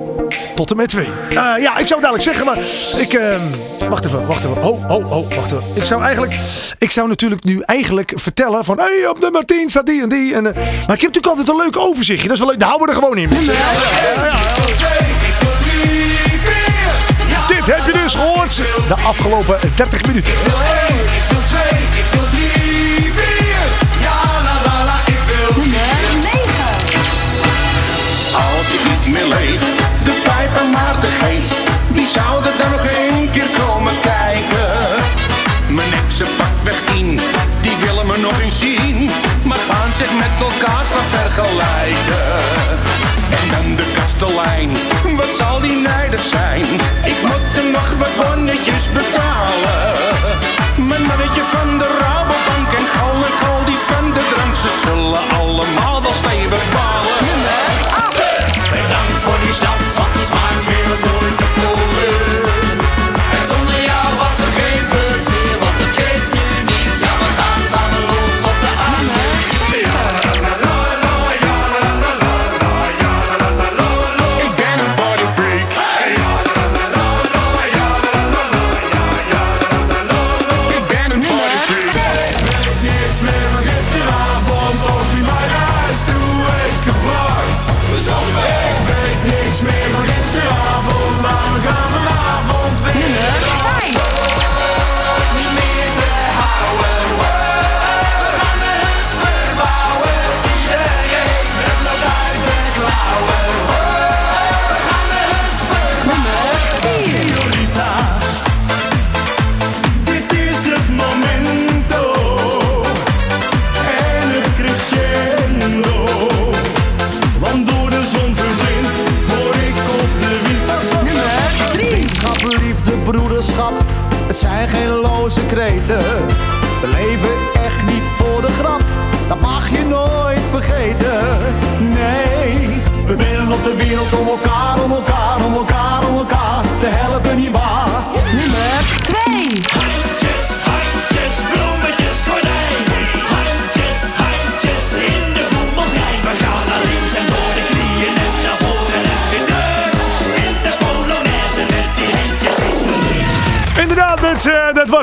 tot 0.56 0.70
en 0.70 0.76
met 0.76 0.88
2. 0.88 1.08
ja, 1.60 1.78
ik 1.78 1.86
zou 1.86 2.00
dadelijk 2.00 2.24
zeggen, 2.24 2.44
maar 2.44 2.58
ik... 2.96 3.12
ehm, 3.12 3.40
wacht 3.88 4.04
even, 4.04 4.26
wacht 4.26 4.44
even. 4.44 4.62
Oh, 4.62 4.90
oh, 4.90 5.12
oh, 5.12 5.34
wacht 5.34 5.52
even. 5.52 5.76
Ik 5.76 5.84
zou 5.84 6.02
eigenlijk... 6.02 6.38
Ik 6.78 6.90
zou 6.90 7.08
natuurlijk 7.08 7.44
nu 7.44 7.60
eigenlijk 7.60 8.12
vertellen 8.14 8.64
van... 8.64 8.78
Hé, 8.78 8.84
hey, 8.84 9.08
op 9.08 9.20
nummer 9.20 9.44
10 9.44 9.70
staat 9.70 9.86
die 9.86 10.02
en 10.02 10.08
die. 10.08 10.34
En, 10.34 10.46
eh, 10.46 10.54
maar 10.54 10.96
ik 10.96 11.00
heb 11.00 11.14
natuurlijk 11.14 11.26
altijd 11.26 11.48
een 11.48 11.56
leuk 11.56 11.76
overzichtje. 11.76 12.28
Dat 12.28 12.36
is 12.36 12.42
wel 12.42 12.48
leuk. 12.50 12.58
Daar 12.60 12.68
houden 12.68 12.88
we 12.88 12.94
er 12.94 13.00
gewoon 13.02 13.18
in. 13.18 13.30
Ja, 13.30 13.52
ja, 14.16 14.24
ja. 14.24 14.34
Dit 17.48 17.66
heb 17.66 17.86
je 17.86 17.92
dus 18.02 18.14
gehoord 18.14 18.56
de 18.88 18.94
afgelopen 19.06 19.58
30 19.76 20.06
minuten. 20.06 20.32
Als 28.32 28.66
geeft. 31.22 31.54
Wie 31.88 32.06
zou 32.06 32.44
er 32.44 32.56
dan 32.58 32.70
nog 32.70 32.84
een 32.84 33.30
keer 33.30 33.50
komen 33.58 33.92
kijken? 34.02 35.04
Mijn 35.68 35.92
exen 36.04 36.26
pakt 36.36 36.62
weg 36.62 36.96
in, 36.96 37.20
die 37.60 37.76
willen 37.84 38.06
me 38.06 38.16
nog 38.18 38.40
eens 38.40 38.58
zien. 38.58 39.10
Maar 39.44 39.62
gaan 39.68 39.92
zich 39.94 40.12
met 40.12 40.34
elkaar 40.40 40.84
staan 40.86 41.08
vergelijken. 41.18 42.26
En 43.38 43.46
dan 43.50 43.76
de 43.76 43.92
kastelein, 43.98 44.70
wat 45.16 45.32
zal 45.38 45.60
die 45.60 45.76
nijdig 45.76 46.24
zijn? 46.24 46.66
Ik 47.04 47.18
moet 47.22 47.56
er 47.56 47.70
nog 47.72 47.88
wat 47.98 48.16
bonnetjes 48.16 48.92
betalen. 48.92 49.25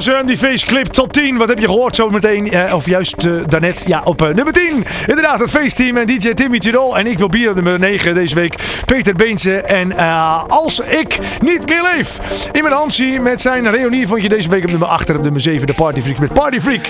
Was 0.05 0.15
hem, 0.15 0.25
die 0.25 0.37
feestclip 0.37 0.85
top 0.85 1.13
10. 1.13 1.37
Wat 1.37 1.47
heb 1.47 1.59
je 1.59 1.65
gehoord 1.65 1.95
zo 1.95 2.09
meteen? 2.09 2.51
eh, 2.51 2.75
of 2.75 2.85
juist 2.85 3.25
eh, 3.25 3.31
daarnet, 3.47 3.83
ja, 3.87 4.01
op 4.03 4.21
eh, 4.21 4.33
nummer 4.33 4.53
10. 4.53 4.85
Inderdaad, 5.07 5.39
het 5.39 5.49
feestteam 5.49 5.97
en 5.97 6.07
DJ 6.07 6.33
Timmy 6.33 6.59
Tirol. 6.59 6.97
En 6.97 7.07
ik 7.07 7.17
wil 7.17 7.29
bier 7.29 7.53
nummer 7.55 7.79
9 7.79 8.13
deze 8.13 8.35
week. 8.35 8.55
Peter 8.85 9.15
Beense. 9.15 9.61
En 9.61 9.97
eh, 9.97 10.43
als 10.47 10.79
ik 10.79 11.19
niet 11.41 11.69
meer 11.69 11.81
leef. 11.95 12.19
Hand 12.71 12.93
zie 12.93 13.19
met 13.19 13.41
zijn 13.41 13.69
reunie 13.71 14.07
vond 14.07 14.21
je 14.21 14.29
deze 14.29 14.49
week 14.49 14.63
op 14.63 14.69
nummer 14.69 14.87
8 14.87 15.09
en 15.09 15.15
op 15.15 15.23
nummer 15.23 15.41
7 15.41 15.67
de 15.67 15.73
Party 15.73 16.01
Freak 16.01 16.19
met 16.19 16.33
Party 16.33 16.59
Freak. 16.59 16.89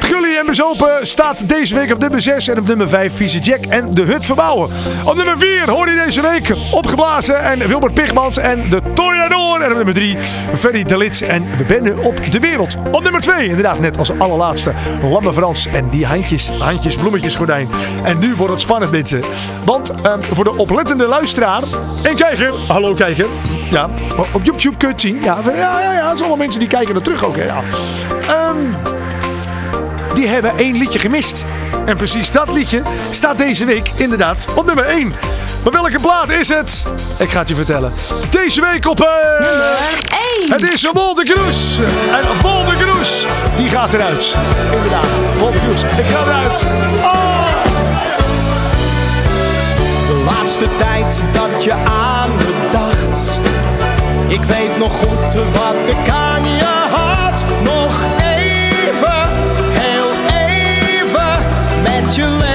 Gully 0.00 0.36
en 0.36 0.46
Bezopen 0.46 1.06
staat 1.06 1.48
deze 1.48 1.74
week 1.74 1.92
op 1.92 1.98
nummer 1.98 2.20
6 2.20 2.48
en 2.48 2.58
op 2.58 2.66
nummer 2.66 2.88
5 2.88 3.16
Vieze 3.16 3.38
Jack 3.38 3.60
en 3.60 3.94
de 3.94 4.02
Hut 4.02 4.24
Verbouwen. 4.24 4.68
Op 5.04 5.14
nummer 5.16 5.38
4 5.38 5.70
hoor 5.70 5.88
je 5.88 6.02
deze 6.04 6.22
week 6.22 6.54
opgeblazen 6.70 7.42
en 7.42 7.68
Wilbert 7.68 7.94
Pigmans 7.94 8.36
en 8.36 8.70
de 8.70 8.80
Toreador. 9.28 9.60
En 9.60 9.76
nummer 9.76 9.94
3 9.94 10.16
Ferry 10.54 10.82
de 10.82 10.96
Lits 10.96 11.20
en 11.20 11.56
We 11.56 11.64
Bennen 11.64 11.98
op 11.98 12.32
de 12.32 12.40
Wereld. 12.40 12.76
Op 12.90 13.02
nummer 13.02 13.20
2 13.20 13.48
inderdaad 13.48 13.80
net 13.80 13.98
als 13.98 14.18
allerlaatste 14.18 14.72
Lamme 15.02 15.32
Frans 15.32 15.66
en 15.66 15.88
die 15.90 16.06
handjes, 16.06 16.50
handjes, 16.50 16.96
bloemetjes 16.96 17.34
gordijn. 17.34 17.68
En 18.04 18.18
nu 18.18 18.34
wordt 18.34 18.52
het 18.52 18.60
spannend 18.60 18.90
mensen. 18.90 19.20
Want 19.64 19.90
ehm, 19.90 20.18
voor 20.18 20.44
de 20.44 20.56
oplettende 20.56 21.06
luisteraar 21.06 21.62
en 22.02 22.16
kijker, 22.16 22.52
hallo 22.66 22.94
kijker. 22.94 23.26
Ja, 23.70 23.88
op 24.32 24.44
YouTube 24.44 24.76
kun 24.76 24.88
je 24.88 24.94
het 24.94 25.00
zien. 25.00 25.22
Ja, 25.22 25.38
ja, 25.44 25.80
ja, 25.80 25.92
ja. 25.92 26.08
Het 26.08 26.18
zijn 26.18 26.18
allemaal 26.18 26.36
mensen 26.36 26.60
die 26.60 26.68
kijken 26.68 26.94
er 26.94 27.02
terug 27.02 27.24
ook. 27.24 27.36
Hè, 27.36 27.44
ja. 27.44 27.62
Ehm, 28.28 28.56
die 30.14 30.26
hebben 30.26 30.52
één 30.56 30.76
liedje 30.76 30.98
gemist. 30.98 31.44
En 31.84 31.96
precies 31.96 32.30
dat 32.30 32.52
liedje 32.52 32.82
staat 33.10 33.38
deze 33.38 33.64
week 33.64 33.90
inderdaad 33.96 34.46
op 34.56 34.66
nummer 34.66 34.84
1. 34.84 35.12
Maar 35.64 35.72
welke 35.72 35.98
plaat 36.00 36.30
is 36.30 36.48
het? 36.48 36.84
Ik 37.18 37.30
ga 37.30 37.38
het 37.38 37.48
je 37.48 37.54
vertellen. 37.54 37.92
Deze 38.30 38.60
week 38.60 38.86
op... 38.86 39.00
eh, 39.00 39.08
Het 40.50 40.72
is 40.72 40.88
Wolde 40.92 41.24
Kroes. 41.24 41.78
En 42.12 42.40
Wolde 42.42 42.74
Kroes, 42.74 43.26
die 43.56 43.68
gaat 43.68 43.92
eruit. 43.92 44.34
Inderdaad, 44.72 45.06
Wolde 45.38 45.58
Kroes. 45.58 45.82
Ik 45.82 46.04
ga 46.10 46.22
eruit. 46.24 46.66
Oh! 47.02 47.46
De 50.06 50.24
laatste 50.26 50.64
tijd 50.78 51.22
dat 51.32 51.64
je 51.64 51.72
aan 51.72 52.30
me 52.36 52.68
dacht. 52.72 53.38
Ik 54.28 54.44
weet 54.44 54.78
nog 54.78 54.92
goed 54.92 55.34
wat 55.34 55.74
ik 55.84 56.10
aan 56.12 56.44
je 56.44 56.86
had. 56.90 57.44
Nog 57.62 57.98
even, 58.20 59.28
heel 59.72 60.10
even 60.26 61.46
met 61.82 62.14
je 62.14 62.47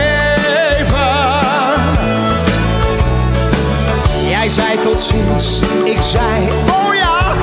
Jij 4.44 4.52
zei 4.52 4.80
tot 4.80 5.02
ziens, 5.02 5.60
ik 5.84 6.02
zei 6.02 6.48
oh 6.68 6.96
ja. 6.96 7.34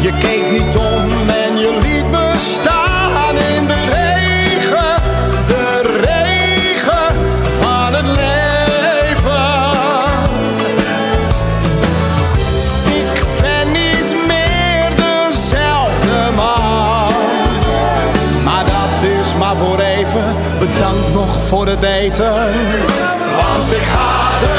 Je 0.00 0.18
keek 0.18 0.50
niet 0.50 0.76
om 0.76 1.28
en 1.28 1.58
je 1.58 1.78
liet 1.82 2.10
me 2.10 2.32
staan 2.38 3.36
in 3.36 3.66
de 3.66 3.74
regen. 3.74 4.94
De 5.46 6.00
regen 6.00 7.14
van 7.60 7.94
het 7.94 8.06
leven. 8.06 8.68
Ik 12.84 13.22
ben 13.40 13.72
niet 13.72 14.26
meer 14.26 14.90
dezelfde 14.96 16.30
man. 16.36 17.12
Maar 18.44 18.64
dat 18.64 19.10
is 19.20 19.34
maar 19.38 19.56
voor 19.56 19.78
even. 19.78 20.36
Bedankt 20.58 21.14
nog 21.14 21.42
voor 21.48 21.66
het 21.66 21.82
eten. 21.82 22.34
Want 23.36 23.72
ik 23.72 23.82
ga 23.82 24.28
eruit. 24.42 24.57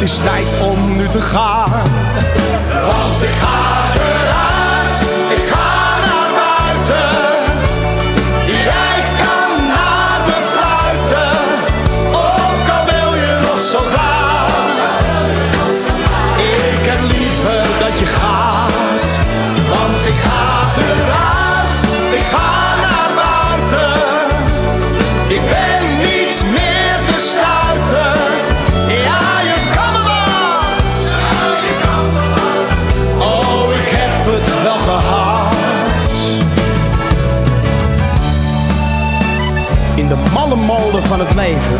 Het 0.00 0.08
is 0.08 0.16
tijd 0.16 0.60
om 0.60 0.96
nu 0.96 1.08
te 1.08 1.22
gaan. 1.22 1.99
Van 41.10 41.20
het 41.20 41.34
leven 41.34 41.78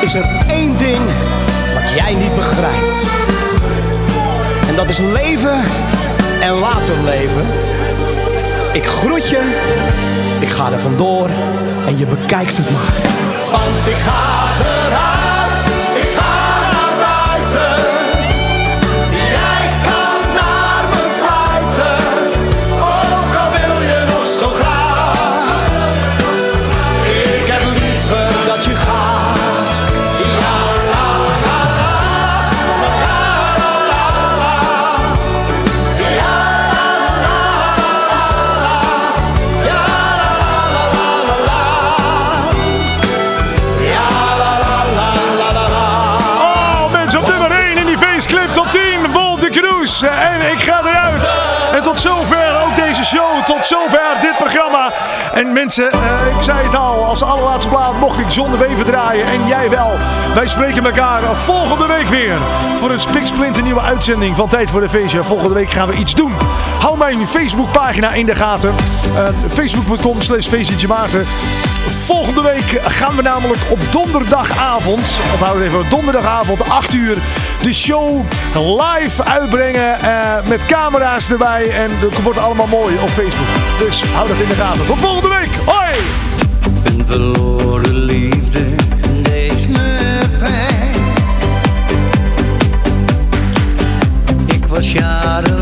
is 0.00 0.14
er 0.14 0.26
één 0.48 0.76
ding 0.78 1.00
wat 1.74 1.90
jij 1.94 2.14
niet 2.14 2.34
begrijpt. 2.34 3.06
En 4.68 4.76
dat 4.76 4.88
is 4.88 4.98
leven 4.98 5.64
en 6.40 6.52
later 6.52 6.94
leven. 7.04 7.46
Ik 8.72 8.86
groet 8.86 9.28
je, 9.28 9.40
ik 10.40 10.48
ga 10.48 10.72
er 10.72 10.80
vandoor 10.80 11.28
en 11.86 11.98
je 11.98 12.06
bekijkt 12.06 12.56
het 12.56 12.70
maar. 12.70 12.92
Want 13.50 13.86
ik 13.86 13.96
ga 13.96 14.44
eruit, 14.60 15.23
En 55.44 55.52
mensen, 55.52 55.92
eh, 55.92 56.36
ik 56.36 56.42
zei 56.42 56.66
het 56.66 56.76
al. 56.76 57.04
Als 57.04 57.22
allerlaatste 57.22 57.68
plaat 57.68 57.98
mocht 58.00 58.18
ik 58.18 58.30
zonder 58.30 58.58
weven 58.58 58.84
draaien. 58.84 59.26
En 59.26 59.46
jij 59.46 59.70
wel. 59.70 59.92
Wij 60.34 60.46
spreken 60.46 60.84
elkaar 60.84 61.22
volgende 61.36 61.86
week 61.86 62.06
weer. 62.06 62.36
Voor 62.74 62.90
een 62.90 63.00
spiksplinter 63.00 63.62
nieuwe 63.62 63.80
uitzending 63.80 64.36
van 64.36 64.48
Tijd 64.48 64.70
voor 64.70 64.80
de 64.80 64.88
Feestje. 64.88 65.22
Volgende 65.22 65.54
week 65.54 65.70
gaan 65.70 65.88
we 65.88 65.94
iets 65.94 66.14
doen. 66.14 66.32
Hou 66.80 66.98
mijn 66.98 67.26
Facebookpagina 67.26 68.12
in 68.12 68.26
de 68.26 68.34
gaten. 68.34 68.74
Eh, 69.16 69.28
Facebook.com 69.48 70.20
slash 70.20 70.86
Maarten. 70.86 71.26
Volgende 71.88 72.42
week 72.42 72.80
gaan 72.82 73.16
we 73.16 73.22
namelijk 73.22 73.60
op 73.68 73.78
donderdagavond, 73.90 75.18
onthoud 75.32 75.54
het 75.54 75.64
even, 75.64 75.84
donderdagavond 75.90 76.68
8 76.68 76.94
uur, 76.94 77.16
de 77.62 77.72
show 77.72 78.20
live 78.54 79.24
uitbrengen 79.24 80.00
eh, 80.00 80.48
met 80.48 80.66
camera's 80.66 81.30
erbij. 81.30 81.70
En 81.70 81.90
dat 82.00 82.22
wordt 82.22 82.38
allemaal 82.38 82.66
mooi 82.66 82.94
op 82.94 83.08
Facebook. 83.08 83.46
Dus 83.78 84.02
hou 84.04 84.28
dat 84.28 84.40
in 84.40 84.48
de 84.48 84.54
gaten. 84.54 84.86
Tot 84.86 85.00
volgende 85.00 85.28
week. 85.28 85.50
Hoi! 85.64 85.94
Een 86.84 87.06
verloren 87.06 87.94
liefde 87.94 88.64
deze 89.22 89.68
me. 89.68 90.04
Ik 94.46 94.66
was 94.66 94.92
jaren 94.92 95.53